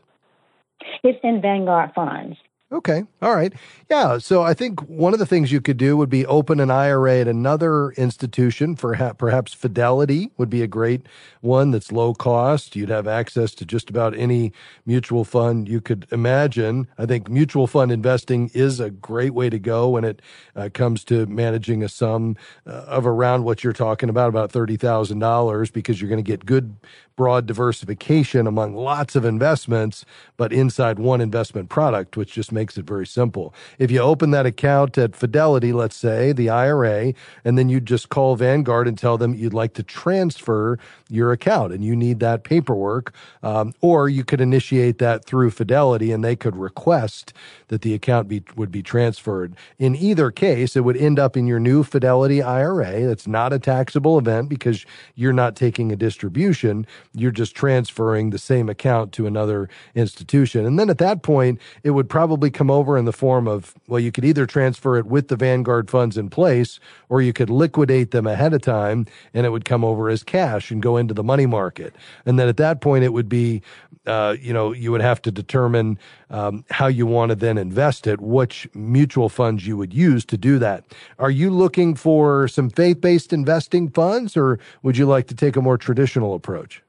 It's 1.03 1.19
in 1.23 1.41
Vanguard 1.41 1.91
funds. 1.93 2.37
Okay. 2.71 3.03
All 3.23 3.33
right. 3.35 3.51
Yeah. 3.89 4.19
So 4.19 4.43
I 4.43 4.53
think 4.53 4.79
one 4.81 5.13
of 5.13 5.19
the 5.19 5.25
things 5.25 5.51
you 5.51 5.59
could 5.59 5.77
do 5.77 5.97
would 5.97 6.09
be 6.09 6.23
open 6.27 6.59
an 6.59 6.69
IRA 6.69 7.21
at 7.21 7.27
another 7.27 7.89
institution. 7.93 8.75
For 8.75 8.95
perhaps 9.17 9.55
Fidelity 9.55 10.29
would 10.37 10.51
be 10.51 10.61
a 10.61 10.67
great 10.67 11.07
one 11.41 11.71
that's 11.71 11.91
low 11.91 12.13
cost. 12.13 12.75
You'd 12.75 12.89
have 12.89 13.07
access 13.07 13.55
to 13.55 13.65
just 13.65 13.89
about 13.89 14.15
any 14.15 14.53
mutual 14.85 15.23
fund 15.23 15.67
you 15.67 15.81
could 15.81 16.05
imagine. 16.11 16.87
I 16.99 17.07
think 17.07 17.27
mutual 17.27 17.65
fund 17.65 17.91
investing 17.91 18.51
is 18.53 18.79
a 18.79 18.91
great 18.91 19.33
way 19.33 19.49
to 19.49 19.57
go 19.57 19.89
when 19.89 20.03
it 20.03 20.21
uh, 20.55 20.69
comes 20.71 21.03
to 21.05 21.25
managing 21.25 21.81
a 21.83 21.89
sum 21.89 22.35
uh, 22.67 22.69
of 22.69 23.07
around 23.07 23.45
what 23.45 23.63
you're 23.63 23.73
talking 23.73 24.09
about, 24.09 24.29
about 24.29 24.51
$30,000, 24.51 25.73
because 25.73 25.99
you're 25.99 26.09
going 26.09 26.23
to 26.23 26.31
get 26.31 26.45
good 26.45 26.75
broad 27.19 27.45
diversification 27.45 28.47
among 28.47 28.73
lots 28.73 29.13
of 29.13 29.25
investments, 29.25 30.05
but 30.37 30.53
inside 30.53 30.97
one 30.97 31.19
investment 31.19 31.67
product, 31.67 32.15
which 32.15 32.31
just 32.31 32.49
makes 32.49 32.58
it 32.59 32.85
very 32.85 33.07
simple. 33.07 33.53
If 33.77 33.91
you 33.91 33.99
open 33.99 34.31
that 34.31 34.45
account 34.45 34.97
at 34.97 35.15
Fidelity, 35.15 35.73
let's 35.73 35.95
say, 35.95 36.31
the 36.31 36.49
IRA, 36.49 37.13
and 37.45 37.57
then 37.57 37.69
you 37.69 37.79
just 37.79 38.09
call 38.09 38.35
Vanguard 38.35 38.87
and 38.87 38.97
tell 38.97 39.17
them 39.17 39.33
you'd 39.33 39.53
like 39.53 39.73
to 39.75 39.83
transfer 39.83 40.77
your 41.09 41.31
account 41.31 41.73
and 41.73 41.83
you 41.83 41.95
need 41.95 42.19
that 42.19 42.43
paperwork, 42.43 43.13
um, 43.43 43.73
or 43.81 44.09
you 44.09 44.23
could 44.23 44.41
initiate 44.41 44.97
that 44.99 45.25
through 45.25 45.51
Fidelity 45.51 46.11
and 46.11 46.23
they 46.23 46.35
could 46.35 46.55
request 46.55 47.33
that 47.69 47.81
the 47.81 47.93
account 47.93 48.27
be, 48.27 48.43
would 48.55 48.71
be 48.71 48.83
transferred. 48.83 49.55
In 49.77 49.95
either 49.95 50.31
case, 50.31 50.75
it 50.75 50.81
would 50.81 50.97
end 50.97 51.19
up 51.19 51.37
in 51.37 51.47
your 51.47 51.59
new 51.59 51.83
Fidelity 51.83 52.41
IRA. 52.41 53.07
That's 53.07 53.27
not 53.27 53.53
a 53.53 53.59
taxable 53.59 54.17
event 54.17 54.49
because 54.49 54.85
you're 55.15 55.33
not 55.33 55.55
taking 55.55 55.91
a 55.91 55.95
distribution. 55.95 56.85
You're 57.13 57.31
just 57.31 57.55
transferring 57.55 58.29
the 58.29 58.37
same 58.37 58.69
account 58.69 59.11
to 59.13 59.27
another 59.27 59.69
institution. 59.95 60.65
And 60.65 60.77
then 60.79 60.89
at 60.89 60.97
that 60.99 61.23
point, 61.23 61.59
it 61.83 61.91
would 61.91 62.09
probably 62.09 62.48
come 62.51 62.71
over 62.71 62.97
in 62.97 63.05
the 63.05 63.13
form 63.13 63.47
of, 63.47 63.73
well, 63.87 63.99
you 63.99 64.11
could 64.11 64.25
either 64.25 64.45
transfer 64.45 64.97
it 64.97 65.05
with 65.05 65.27
the 65.27 65.35
Vanguard 65.35 65.89
funds 65.89 66.17
in 66.17 66.29
place 66.29 66.79
or 67.09 67.21
you 67.21 67.33
could 67.33 67.49
liquidate 67.49 68.11
them 68.11 68.27
ahead 68.27 68.53
of 68.53 68.61
time 68.61 69.05
and 69.33 69.45
it 69.45 69.49
would 69.49 69.65
come 69.65 69.83
over 69.83 70.09
as 70.09 70.23
cash 70.23 70.71
and 70.71 70.81
go 70.81 70.97
into 70.97 71.13
the 71.13 71.23
money 71.23 71.45
market. 71.45 71.95
And 72.25 72.39
then 72.39 72.47
at 72.47 72.57
that 72.57 72.81
point, 72.81 73.03
it 73.03 73.13
would 73.13 73.29
be, 73.29 73.61
uh, 74.05 74.35
you 74.39 74.53
know, 74.53 74.73
you 74.73 74.91
would 74.91 75.01
have 75.01 75.21
to 75.23 75.31
determine 75.31 75.99
um, 76.29 76.63
how 76.69 76.87
you 76.87 77.05
want 77.05 77.29
to 77.29 77.35
then 77.35 77.57
invest 77.57 78.07
it, 78.07 78.21
which 78.21 78.67
mutual 78.73 79.29
funds 79.29 79.65
you 79.65 79.77
would 79.77 79.93
use 79.93 80.25
to 80.25 80.37
do 80.37 80.59
that. 80.59 80.83
Are 81.17 81.31
you 81.31 81.49
looking 81.49 81.95
for 81.95 82.47
some 82.47 82.69
faith 82.69 83.01
based 83.01 83.33
investing 83.33 83.89
funds 83.89 84.37
or 84.37 84.59
would 84.83 84.97
you 84.97 85.05
like 85.05 85.27
to 85.27 85.35
take 85.35 85.55
a 85.55 85.61
more 85.61 85.77
traditional 85.77 86.33
approach? 86.35 86.83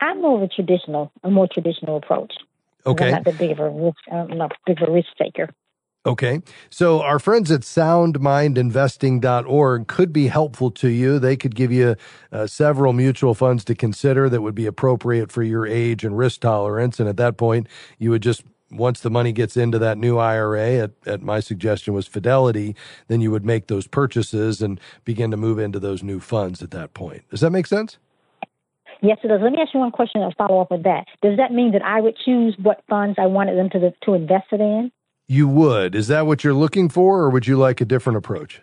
I'm 0.00 0.20
more 0.20 0.36
of 0.36 0.42
a 0.42 0.48
traditional, 0.48 1.12
a 1.22 1.30
more 1.30 1.48
traditional 1.48 1.96
approach. 1.96 2.34
Okay. 2.86 3.06
I'm 3.06 3.12
not 3.12 3.24
the 3.24 3.32
big 3.32 3.50
of 3.50 3.60
a 3.60 3.70
risk, 3.70 3.96
I'm 4.12 4.36
not 4.36 4.52
big 4.66 4.82
of 4.82 4.88
a 4.88 4.92
risk 4.92 5.08
taker. 5.20 5.48
Okay. 6.06 6.42
So 6.68 7.00
our 7.00 7.18
friends 7.18 7.50
at 7.50 7.62
soundmindinvesting.org 7.62 9.86
could 9.86 10.12
be 10.12 10.26
helpful 10.26 10.70
to 10.72 10.88
you. 10.88 11.18
They 11.18 11.34
could 11.34 11.54
give 11.54 11.72
you 11.72 11.96
uh, 12.30 12.46
several 12.46 12.92
mutual 12.92 13.32
funds 13.32 13.64
to 13.64 13.74
consider 13.74 14.28
that 14.28 14.42
would 14.42 14.54
be 14.54 14.66
appropriate 14.66 15.32
for 15.32 15.42
your 15.42 15.66
age 15.66 16.04
and 16.04 16.18
risk 16.18 16.42
tolerance. 16.42 17.00
And 17.00 17.08
at 17.08 17.16
that 17.16 17.38
point, 17.38 17.68
you 17.98 18.10
would 18.10 18.22
just 18.22 18.42
once 18.70 19.00
the 19.00 19.10
money 19.10 19.32
gets 19.32 19.56
into 19.56 19.78
that 19.78 19.96
new 19.96 20.18
IRA, 20.18 20.74
at, 20.74 20.90
at, 21.06 21.22
my 21.22 21.40
suggestion 21.40 21.94
was 21.94 22.06
Fidelity, 22.06 22.76
then 23.08 23.20
you 23.20 23.30
would 23.30 23.44
make 23.44 23.66
those 23.68 23.86
purchases 23.86 24.60
and 24.60 24.80
begin 25.04 25.30
to 25.30 25.36
move 25.36 25.60
into 25.60 25.78
those 25.78 26.02
new 26.02 26.18
funds 26.18 26.62
at 26.62 26.72
that 26.72 26.92
point. 26.92 27.22
Does 27.30 27.40
that 27.40 27.50
make 27.50 27.66
sense? 27.66 27.98
Yes, 29.04 29.18
it 29.22 29.28
does. 29.28 29.40
Let 29.42 29.52
me 29.52 29.58
ask 29.60 29.74
you 29.74 29.80
one 29.80 29.90
question 29.90 30.22
and 30.22 30.34
follow 30.34 30.62
up 30.62 30.70
with 30.70 30.84
that. 30.84 31.04
Does 31.20 31.36
that 31.36 31.52
mean 31.52 31.72
that 31.72 31.82
I 31.82 32.00
would 32.00 32.16
choose 32.24 32.56
what 32.62 32.82
funds 32.88 33.18
I 33.20 33.26
wanted 33.26 33.58
them 33.58 33.68
to 33.70 33.90
to 33.90 34.14
invest 34.14 34.46
it 34.50 34.60
in? 34.60 34.90
You 35.28 35.46
would. 35.46 35.94
Is 35.94 36.08
that 36.08 36.26
what 36.26 36.42
you're 36.42 36.54
looking 36.54 36.88
for, 36.88 37.20
or 37.20 37.28
would 37.28 37.46
you 37.46 37.58
like 37.58 37.82
a 37.82 37.84
different 37.84 38.16
approach? 38.16 38.62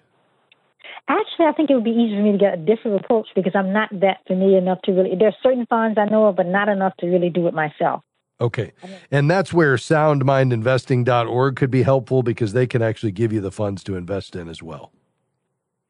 Actually, 1.08 1.46
I 1.46 1.52
think 1.52 1.70
it 1.70 1.76
would 1.76 1.84
be 1.84 1.92
easier 1.92 2.18
for 2.18 2.24
me 2.24 2.32
to 2.32 2.38
get 2.40 2.54
a 2.56 2.58
different 2.58 3.04
approach 3.04 3.28
because 3.36 3.54
I'm 3.54 3.72
not 3.72 3.90
that 4.00 4.18
familiar 4.26 4.58
enough 4.58 4.82
to 4.86 4.94
really. 4.94 5.16
There 5.16 5.28
are 5.28 5.36
certain 5.44 5.68
funds 5.68 6.00
I 6.00 6.06
know 6.06 6.26
of, 6.26 6.36
but 6.38 6.48
not 6.48 6.70
enough 6.70 6.98
to 7.02 7.08
really 7.08 7.30
do 7.30 7.46
it 7.48 7.54
myself. 7.54 8.02
Okay. 8.40 8.72
And 9.12 9.30
that's 9.30 9.54
where 9.54 9.76
soundmindinvesting.org 9.76 11.56
could 11.56 11.70
be 11.70 11.84
helpful 11.84 12.24
because 12.24 12.54
they 12.54 12.66
can 12.66 12.82
actually 12.82 13.12
give 13.12 13.32
you 13.32 13.42
the 13.42 13.52
funds 13.52 13.84
to 13.84 13.96
invest 13.96 14.36
in 14.36 14.50
as 14.50 14.64
well. 14.64 14.92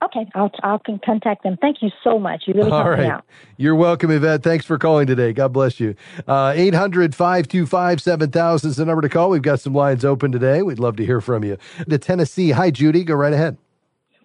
Okay, 0.03 0.25
I'll 0.33 0.51
I'll 0.63 0.81
contact 1.05 1.43
them. 1.43 1.57
Thank 1.61 1.77
you 1.81 1.89
so 2.03 2.17
much. 2.17 2.43
You 2.47 2.55
really 2.55 2.71
All 2.71 2.79
helped 2.83 2.97
right. 2.97 3.03
me 3.03 3.09
out. 3.09 3.25
You're 3.57 3.75
welcome, 3.75 4.09
Yvette. 4.09 4.41
Thanks 4.41 4.65
for 4.65 4.79
calling 4.79 5.05
today. 5.05 5.31
God 5.31 5.53
bless 5.53 5.79
you. 5.79 5.95
Uh, 6.27 6.53
800 6.55 7.13
525 7.13 8.01
7000 8.01 8.69
is 8.71 8.75
the 8.77 8.85
number 8.85 9.01
to 9.03 9.09
call. 9.09 9.29
We've 9.29 9.43
got 9.43 9.59
some 9.59 9.73
lines 9.75 10.03
open 10.03 10.31
today. 10.31 10.63
We'd 10.63 10.79
love 10.79 10.95
to 10.97 11.05
hear 11.05 11.21
from 11.21 11.43
you. 11.43 11.57
To 11.87 11.97
Tennessee. 11.99 12.51
Hi, 12.51 12.71
Judy. 12.71 13.03
Go 13.03 13.13
right 13.13 13.33
ahead. 13.33 13.57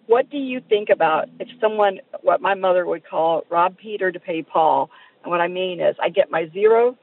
What 0.07 0.29
do 0.29 0.37
you 0.37 0.61
think 0.67 0.89
about 0.89 1.29
if 1.39 1.49
someone, 1.59 1.99
what 2.21 2.41
my 2.41 2.55
mother 2.55 2.85
would 2.85 3.05
call 3.05 3.43
rob 3.49 3.77
Peter 3.77 4.11
to 4.11 4.19
pay 4.19 4.41
Paul? 4.41 4.89
And 5.23 5.31
what 5.31 5.41
I 5.41 5.47
mean 5.47 5.81
is, 5.81 5.95
I 6.01 6.09
get 6.09 6.31
my 6.31 6.45
0% 6.45 6.95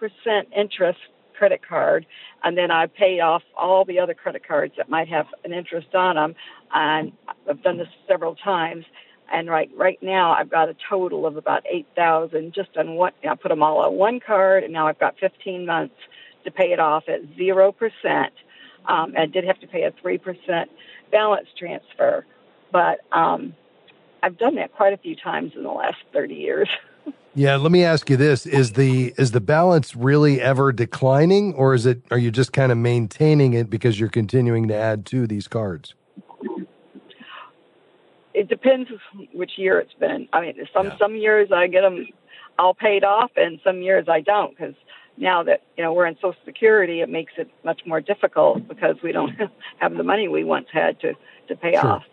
interest 0.57 0.99
credit 1.35 1.61
card, 1.67 2.07
and 2.43 2.57
then 2.57 2.71
I 2.71 2.87
pay 2.87 3.21
off 3.21 3.43
all 3.57 3.85
the 3.85 3.99
other 3.99 4.15
credit 4.15 4.47
cards 4.47 4.75
that 4.77 4.89
might 4.89 5.09
have 5.09 5.27
an 5.45 5.53
interest 5.53 5.95
on 5.95 6.17
them. 6.17 6.35
And 6.73 7.13
I've 7.49 7.63
done 7.63 7.79
this 7.79 7.89
several 8.09 8.35
times. 8.35 8.85
And 9.33 9.49
right 9.49 9.71
right 9.75 9.99
now, 10.03 10.33
I've 10.33 10.51
got 10.51 10.69
a 10.69 10.77
total 10.89 11.27
of 11.27 11.37
about 11.37 11.65
eight 11.71 11.87
thousand 11.97 12.53
just 12.53 12.77
on 12.77 12.95
one. 12.95 13.13
I 13.29 13.35
put 13.35 13.49
them 13.49 13.63
all 13.63 13.79
on 13.79 13.95
one 13.95 14.21
card, 14.21 14.65
and 14.65 14.73
now 14.73 14.87
I've 14.87 14.99
got 14.99 15.19
fifteen 15.19 15.65
months 15.65 15.97
to 16.45 16.51
pay 16.51 16.73
it 16.73 16.79
off 16.79 17.05
at 17.09 17.21
zero 17.37 17.73
percent. 17.73 18.35
Um, 18.87 19.15
I 19.17 19.25
did 19.27 19.45
have 19.45 19.59
to 19.61 19.67
pay 19.67 19.85
a 19.85 19.93
three 20.03 20.19
percent 20.19 20.71
balance 21.11 21.49
transfer, 21.59 22.27
but 22.71 23.01
um, 23.13 23.55
I've 24.23 24.37
done 24.37 24.57
that 24.57 24.75
quite 24.75 24.93
a 24.93 24.99
few 24.99 25.17
times 25.17 25.53
in 25.57 25.63
the 25.63 25.71
last 25.71 25.99
thirty 26.13 26.35
years. 26.35 26.69
Yeah, 27.37 27.57
let 27.57 27.73
me 27.73 27.83
ask 27.83 28.09
you 28.09 28.17
this: 28.17 28.47
is 28.47 28.73
the 28.73 29.13
is 29.19 29.33
the 29.33 29.41
balance 29.41 29.97
really 29.97 30.41
ever 30.41 30.73
declining, 30.73 31.53
or 31.55 31.75
is 31.75 31.85
it? 31.85 32.03
Are 32.13 32.19
you 32.19 32.31
just 32.31 32.53
kind 32.53 32.71
of 32.71 32.79
maintaining 32.79 33.55
it 33.55 33.69
because 33.69 33.99
you're 33.99 34.09
continuing 34.09 34.69
to 34.69 34.75
add 34.75 35.05
to 35.07 35.27
these 35.27 35.49
cards? 35.49 35.95
It 38.35 38.49
depends 38.49 38.89
which 39.33 39.53
year 39.57 39.81
it's 39.81 39.95
been. 39.95 40.29
I 40.33 40.41
mean, 40.41 40.55
some 40.73 40.87
yeah. 40.87 40.99
some 40.99 41.17
years 41.17 41.51
I 41.53 41.67
get 41.67 41.83
them 41.83 42.07
all 42.57 42.75
paid 42.75 43.03
off, 43.03 43.33
and 43.37 43.59
some 43.65 43.83
years 43.83 44.07
I 44.09 44.21
don't 44.21 44.57
because 44.57 44.75
now 45.17 45.43
that 45.43 45.63
you 45.77 45.83
know 45.83 45.93
we're 45.93 46.07
in 46.07 46.15
Social 46.17 46.37
Security, 46.45 47.01
it 47.01 47.09
makes 47.09 47.33
it 47.37 47.51
much 47.65 47.81
more 47.85 48.01
difficult 48.01 48.69
because 48.69 48.97
we 49.03 49.11
don't 49.11 49.33
have 49.79 49.97
the 49.97 50.05
money 50.05 50.29
we 50.29 50.45
once 50.45 50.67
had 50.73 51.01
to 51.01 51.15
to 51.49 51.57
pay 51.57 51.73
sure. 51.73 51.87
off. 51.87 52.05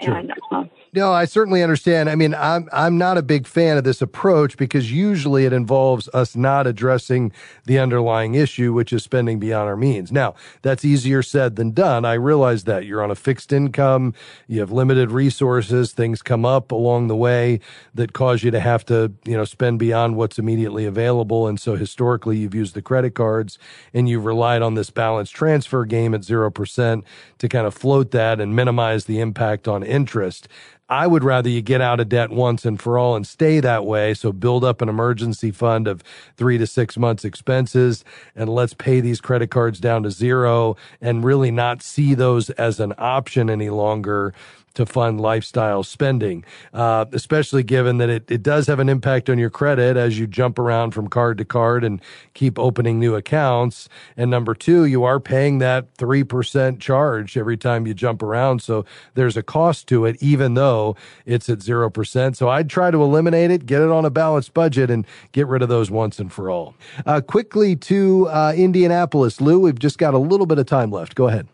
Sure. 0.00 0.14
And 0.14 0.32
um, 0.50 0.70
no, 0.94 1.12
I 1.12 1.24
certainly 1.24 1.62
understand. 1.62 2.08
I 2.08 2.14
mean, 2.14 2.34
I'm 2.34 2.68
I'm 2.72 2.98
not 2.98 3.18
a 3.18 3.22
big 3.22 3.46
fan 3.46 3.76
of 3.76 3.84
this 3.84 4.00
approach 4.02 4.56
because 4.56 4.92
usually 4.92 5.44
it 5.44 5.52
involves 5.52 6.08
us 6.14 6.36
not 6.36 6.66
addressing 6.66 7.32
the 7.64 7.78
underlying 7.78 8.34
issue, 8.34 8.72
which 8.72 8.92
is 8.92 9.02
spending 9.02 9.38
beyond 9.38 9.68
our 9.68 9.76
means. 9.76 10.12
Now, 10.12 10.34
that's 10.62 10.84
easier 10.84 11.22
said 11.22 11.56
than 11.56 11.72
done. 11.72 12.04
I 12.04 12.14
realize 12.14 12.64
that 12.64 12.86
you're 12.86 13.02
on 13.02 13.10
a 13.10 13.16
fixed 13.16 13.52
income, 13.52 14.14
you 14.46 14.60
have 14.60 14.72
limited 14.72 15.10
resources, 15.10 15.92
things 15.92 16.22
come 16.22 16.44
up 16.44 16.70
along 16.72 17.08
the 17.08 17.16
way 17.16 17.60
that 17.94 18.12
cause 18.12 18.42
you 18.42 18.50
to 18.50 18.60
have 18.60 18.84
to, 18.86 19.12
you 19.24 19.36
know, 19.36 19.44
spend 19.44 19.78
beyond 19.78 20.16
what's 20.16 20.38
immediately 20.38 20.86
available. 20.86 21.46
And 21.46 21.58
so 21.58 21.76
historically 21.76 22.38
you've 22.38 22.54
used 22.54 22.74
the 22.74 22.82
credit 22.82 23.14
cards 23.14 23.58
and 23.92 24.08
you've 24.08 24.24
relied 24.24 24.62
on 24.62 24.74
this 24.74 24.90
balance 24.90 25.30
transfer 25.30 25.84
game 25.84 26.14
at 26.14 26.20
0% 26.22 27.02
to 27.38 27.48
kind 27.48 27.66
of 27.66 27.74
float 27.74 28.10
that 28.12 28.40
and 28.40 28.54
minimize 28.54 29.06
the 29.06 29.20
impact 29.20 29.66
on 29.66 29.83
interest. 29.84 30.48
I 30.88 31.06
would 31.06 31.24
rather 31.24 31.48
you 31.48 31.62
get 31.62 31.80
out 31.80 31.98
of 31.98 32.10
debt 32.10 32.30
once 32.30 32.66
and 32.66 32.80
for 32.80 32.98
all 32.98 33.16
and 33.16 33.26
stay 33.26 33.60
that 33.60 33.86
way. 33.86 34.12
So 34.12 34.32
build 34.32 34.64
up 34.64 34.82
an 34.82 34.88
emergency 34.88 35.50
fund 35.50 35.88
of 35.88 36.02
three 36.36 36.58
to 36.58 36.66
six 36.66 36.98
months 36.98 37.24
expenses 37.24 38.04
and 38.36 38.50
let's 38.50 38.74
pay 38.74 39.00
these 39.00 39.20
credit 39.20 39.50
cards 39.50 39.80
down 39.80 40.02
to 40.02 40.10
zero 40.10 40.76
and 41.00 41.24
really 41.24 41.50
not 41.50 41.82
see 41.82 42.14
those 42.14 42.50
as 42.50 42.80
an 42.80 42.92
option 42.98 43.48
any 43.48 43.70
longer 43.70 44.34
to 44.74 44.86
fund 44.86 45.20
lifestyle 45.20 45.82
spending, 45.82 46.44
uh, 46.72 47.06
especially 47.12 47.62
given 47.62 47.98
that 47.98 48.10
it, 48.10 48.30
it 48.30 48.42
does 48.42 48.66
have 48.66 48.80
an 48.80 48.88
impact 48.88 49.30
on 49.30 49.38
your 49.38 49.50
credit 49.50 49.96
as 49.96 50.18
you 50.18 50.26
jump 50.26 50.58
around 50.58 50.90
from 50.92 51.08
card 51.08 51.38
to 51.38 51.44
card 51.44 51.84
and 51.84 52.00
keep 52.34 52.58
opening 52.58 52.98
new 52.98 53.14
accounts. 53.14 53.88
And 54.16 54.30
number 54.30 54.54
two, 54.54 54.84
you 54.84 55.04
are 55.04 55.20
paying 55.20 55.58
that 55.58 55.94
3% 55.94 56.80
charge 56.80 57.36
every 57.36 57.56
time 57.56 57.86
you 57.86 57.94
jump 57.94 58.22
around. 58.22 58.62
So 58.62 58.84
there's 59.14 59.36
a 59.36 59.42
cost 59.42 59.86
to 59.88 60.04
it, 60.04 60.16
even 60.20 60.54
though 60.54 60.96
it's 61.24 61.48
at 61.48 61.58
0%. 61.58 62.36
So 62.36 62.48
I'd 62.48 62.68
try 62.68 62.90
to 62.90 63.02
eliminate 63.02 63.50
it, 63.50 63.66
get 63.66 63.80
it 63.80 63.90
on 63.90 64.04
a 64.04 64.10
balanced 64.10 64.54
budget 64.54 64.90
and 64.90 65.06
get 65.32 65.46
rid 65.46 65.62
of 65.62 65.68
those 65.68 65.90
once 65.90 66.18
and 66.18 66.32
for 66.32 66.50
all. 66.50 66.74
Uh, 67.06 67.20
quickly 67.20 67.76
to 67.76 68.28
uh, 68.28 68.52
Indianapolis. 68.56 69.40
Lou, 69.40 69.60
we've 69.60 69.78
just 69.78 69.98
got 69.98 70.14
a 70.14 70.18
little 70.18 70.46
bit 70.46 70.58
of 70.58 70.66
time 70.66 70.90
left. 70.90 71.14
Go 71.14 71.28
ahead. 71.28 71.48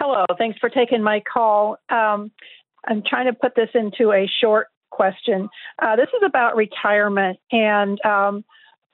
Hello, 0.00 0.24
thanks 0.38 0.58
for 0.58 0.70
taking 0.70 1.02
my 1.02 1.20
call. 1.20 1.76
Um, 1.90 2.32
I'm 2.88 3.02
trying 3.06 3.26
to 3.26 3.34
put 3.34 3.54
this 3.54 3.68
into 3.74 4.12
a 4.12 4.26
short 4.40 4.68
question. 4.88 5.50
Uh, 5.78 5.94
this 5.96 6.08
is 6.08 6.22
about 6.24 6.56
retirement, 6.56 7.38
and 7.52 8.02
um, 8.02 8.42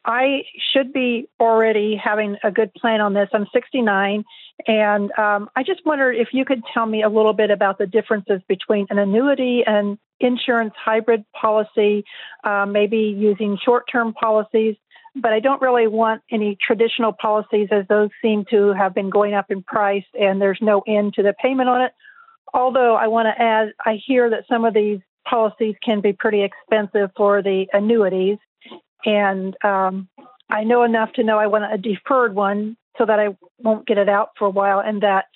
I 0.05 0.43
should 0.73 0.93
be 0.93 1.29
already 1.39 1.95
having 1.95 2.39
a 2.43 2.51
good 2.51 2.75
plan 2.75 3.01
on 3.01 3.15
this. 3.15 3.29
I'm 3.33 3.47
69, 3.53 4.25
and 4.67 5.13
um, 5.13 5.49
I 5.55 5.63
just 5.63 5.87
wondered 5.87 6.17
if 6.17 6.31
you 6.33 6.45
could 6.45 6.63
tell 6.75 6.87
me 6.87 7.05
a 7.05 7.09
little 7.09 7.35
bit 7.35 7.53
about 7.53 7.79
the 7.79 7.87
differences 7.87 8.41
between 8.49 8.89
an 8.91 8.99
annuity 8.99 9.63
and 9.65 9.99
insurance 10.19 10.75
hybrid 10.77 11.25
policy, 11.41 12.05
uh, 12.43 12.67
maybe 12.67 13.15
using 13.17 13.59
short 13.65 13.85
term 13.93 14.13
policies 14.13 14.75
but 15.21 15.33
I 15.33 15.41
don't 15.41 15.63
really 15.63 15.87
want 15.87 16.23
any 16.31 16.57
traditional 16.61 17.13
policies 17.13 17.69
as 17.71 17.87
those 17.89 18.11
seem 18.21 18.45
to 18.51 18.73
have 18.73 18.95
been 18.95 19.11
going 19.11 19.35
up 19.35 19.51
in 19.51 19.63
price 19.63 20.05
and 20.19 20.41
there's 20.41 20.59
no 20.61 20.83
end 20.87 21.15
to 21.15 21.23
the 21.23 21.33
payment 21.33 21.69
on 21.69 21.83
it. 21.83 21.93
Although 22.53 22.95
I 22.95 23.09
want 23.09 23.27
to 23.27 23.43
add, 23.43 23.73
I 23.85 23.99
hear 24.07 24.31
that 24.31 24.45
some 24.49 24.65
of 24.65 24.75
these 24.75 25.01
policies 25.29 25.75
can 25.83 26.01
be 26.01 26.13
pretty 26.13 26.43
expensive 26.43 27.11
for 27.17 27.43
the 27.43 27.67
annuities. 27.73 28.39
And 29.05 29.57
um, 29.65 30.09
I 30.51 30.65
know 30.65 30.85
enough 30.85 31.13
to 31.15 31.25
know 31.25 31.39
I 31.39 31.47
want 31.47 31.73
a 31.73 31.79
deferred 31.79 32.35
one 32.35 32.77
so 32.99 33.05
that 33.05 33.19
I 33.19 33.37
won't 33.59 33.87
get 33.87 33.99
it 33.99 34.09
out 34.09 34.31
for 34.39 34.47
a 34.47 34.51
while, 34.51 34.81
and 34.81 35.03
that 35.03 35.27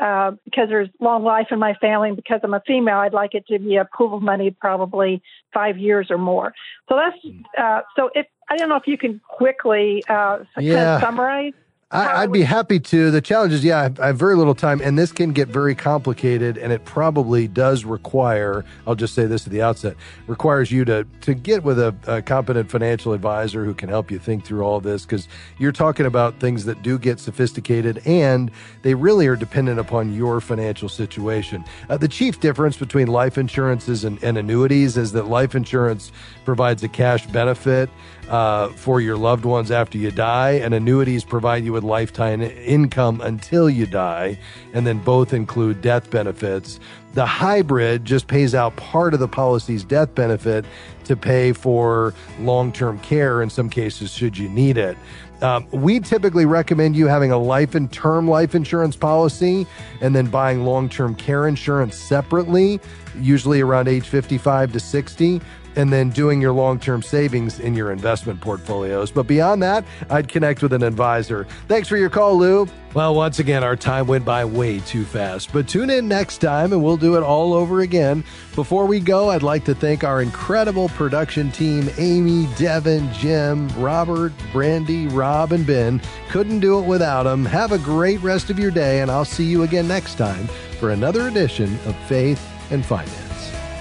uh, 0.00 0.32
because 0.44 0.68
there's 0.68 0.88
long 1.00 1.24
life 1.24 1.48
in 1.50 1.58
my 1.58 1.74
family, 1.74 2.08
and 2.08 2.16
because 2.16 2.40
I'm 2.42 2.54
a 2.54 2.62
female, 2.66 2.98
I'd 2.98 3.12
like 3.12 3.34
it 3.34 3.46
to 3.48 3.58
be 3.58 3.76
a 3.76 3.84
pool 3.84 4.16
of 4.16 4.22
money, 4.22 4.50
probably 4.50 5.22
five 5.52 5.78
years 5.78 6.10
or 6.10 6.18
more. 6.18 6.52
So 6.88 6.96
that's 6.96 7.36
uh, 7.58 7.80
so. 7.96 8.10
If 8.14 8.26
I 8.48 8.56
don't 8.56 8.68
know 8.68 8.76
if 8.76 8.86
you 8.86 8.98
can 8.98 9.20
quickly 9.28 10.04
uh, 10.08 10.38
yeah. 10.58 10.74
kind 10.74 10.88
of 10.88 11.00
summarize. 11.00 11.52
I, 11.92 12.22
would 12.22 12.32
be 12.32 12.42
happy 12.42 12.80
to. 12.80 13.12
The 13.12 13.20
challenge 13.20 13.52
is, 13.52 13.62
yeah, 13.62 13.88
I 14.00 14.08
have 14.08 14.18
very 14.18 14.34
little 14.34 14.56
time, 14.56 14.80
and 14.80 14.98
this 14.98 15.12
can 15.12 15.32
get 15.32 15.46
very 15.46 15.76
complicated, 15.76 16.58
and 16.58 16.72
it 16.72 16.84
probably 16.84 17.46
does 17.46 17.84
require. 17.84 18.64
I'll 18.88 18.96
just 18.96 19.14
say 19.14 19.26
this 19.26 19.46
at 19.46 19.52
the 19.52 19.62
outset: 19.62 19.94
requires 20.26 20.72
you 20.72 20.84
to 20.84 21.06
to 21.20 21.32
get 21.32 21.62
with 21.62 21.78
a, 21.78 21.94
a 22.08 22.22
competent 22.22 22.72
financial 22.72 23.12
advisor 23.12 23.64
who 23.64 23.72
can 23.72 23.88
help 23.88 24.10
you 24.10 24.18
think 24.18 24.44
through 24.44 24.62
all 24.62 24.80
this, 24.80 25.06
because 25.06 25.28
you're 25.58 25.70
talking 25.70 26.06
about 26.06 26.40
things 26.40 26.64
that 26.64 26.82
do 26.82 26.98
get 26.98 27.20
sophisticated, 27.20 28.02
and 28.04 28.50
they 28.82 28.94
really 28.94 29.28
are 29.28 29.36
dependent 29.36 29.78
upon 29.78 30.12
your 30.12 30.40
financial 30.40 30.88
situation. 30.88 31.64
Uh, 31.88 31.96
the 31.96 32.08
chief 32.08 32.40
difference 32.40 32.76
between 32.76 33.06
life 33.06 33.38
insurances 33.38 34.02
and, 34.02 34.20
and 34.24 34.36
annuities 34.36 34.96
is 34.96 35.12
that 35.12 35.28
life 35.28 35.54
insurance 35.54 36.10
provides 36.44 36.82
a 36.82 36.88
cash 36.88 37.28
benefit 37.28 37.88
uh, 38.28 38.68
for 38.68 39.00
your 39.00 39.16
loved 39.16 39.44
ones 39.44 39.70
after 39.70 39.98
you 39.98 40.10
die, 40.10 40.52
and 40.52 40.74
annuities 40.74 41.24
provide 41.24 41.64
you 41.64 41.72
with 41.72 41.84
lifetime 41.84 42.42
income 42.42 43.20
until 43.20 43.70
you 43.70 43.86
die, 43.86 44.38
and 44.72 44.86
then 44.86 44.98
both 44.98 45.32
include 45.32 45.80
death 45.80 46.10
benefits. 46.10 46.80
The 47.14 47.24
hybrid 47.24 48.04
just 48.04 48.26
pays 48.26 48.54
out 48.54 48.76
part 48.76 49.14
of 49.14 49.20
the 49.20 49.28
policy's 49.28 49.84
death 49.84 50.14
benefit 50.14 50.64
to 51.04 51.16
pay 51.16 51.52
for 51.52 52.12
long 52.40 52.72
term 52.72 52.98
care 52.98 53.42
in 53.42 53.48
some 53.48 53.70
cases, 53.70 54.12
should 54.12 54.36
you 54.36 54.48
need 54.48 54.76
it. 54.76 54.98
Um, 55.42 55.66
we 55.70 56.00
typically 56.00 56.46
recommend 56.46 56.96
you 56.96 57.06
having 57.06 57.30
a 57.30 57.38
life 57.38 57.74
and 57.74 57.92
term 57.92 58.26
life 58.26 58.54
insurance 58.54 58.96
policy 58.96 59.66
and 60.00 60.16
then 60.16 60.26
buying 60.26 60.64
long 60.64 60.88
term 60.88 61.14
care 61.14 61.46
insurance 61.46 61.96
separately, 61.96 62.80
usually 63.20 63.60
around 63.60 63.88
age 63.88 64.04
55 64.04 64.72
to 64.72 64.80
60 64.80 65.40
and 65.76 65.92
then 65.92 66.10
doing 66.10 66.40
your 66.40 66.52
long 66.52 66.78
term 66.78 67.02
savings 67.02 67.60
in 67.60 67.74
your 67.74 67.92
investment 67.92 68.40
portfolios. 68.40 69.10
But 69.10 69.26
beyond 69.26 69.62
that, 69.62 69.84
I'd 70.10 70.28
connect 70.28 70.62
with 70.62 70.72
an 70.72 70.82
advisor. 70.82 71.46
Thanks 71.68 71.88
for 71.88 71.96
your 71.96 72.10
call, 72.10 72.36
Lou. 72.36 72.66
Well, 72.94 73.14
once 73.14 73.40
again, 73.40 73.62
our 73.62 73.76
time 73.76 74.06
went 74.06 74.24
by 74.24 74.46
way 74.46 74.80
too 74.80 75.04
fast, 75.04 75.52
but 75.52 75.68
tune 75.68 75.90
in 75.90 76.08
next 76.08 76.38
time 76.38 76.72
and 76.72 76.82
we'll 76.82 76.96
do 76.96 77.16
it 77.16 77.22
all 77.22 77.52
over 77.52 77.82
again. 77.82 78.24
Before 78.54 78.86
we 78.86 79.00
go, 79.00 79.28
I'd 79.28 79.42
like 79.42 79.66
to 79.66 79.74
thank 79.74 80.02
our 80.02 80.22
incredible 80.22 80.88
production 80.88 81.52
team 81.52 81.90
Amy, 81.98 82.48
Devin, 82.56 83.12
Jim, 83.12 83.68
Robert, 83.78 84.32
Brandy, 84.50 85.08
Rob, 85.08 85.52
and 85.52 85.66
Ben. 85.66 86.00
Couldn't 86.30 86.60
do 86.60 86.78
it 86.78 86.86
without 86.86 87.24
them. 87.24 87.44
Have 87.44 87.72
a 87.72 87.78
great 87.78 88.22
rest 88.22 88.48
of 88.48 88.58
your 88.58 88.70
day, 88.70 89.02
and 89.02 89.10
I'll 89.10 89.26
see 89.26 89.44
you 89.44 89.64
again 89.64 89.86
next 89.86 90.14
time 90.14 90.46
for 90.80 90.90
another 90.90 91.28
edition 91.28 91.74
of 91.84 91.94
Faith 92.06 92.42
and 92.70 92.84
Finance. 92.84 93.25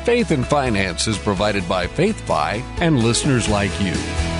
Faith 0.05 0.29
and 0.29 0.45
Finance 0.45 1.07
is 1.07 1.17
provided 1.17 1.67
by 1.67 1.87
FaithFi 1.87 2.61
and 2.79 2.99
listeners 2.99 3.49
like 3.49 3.71
you. 3.81 4.35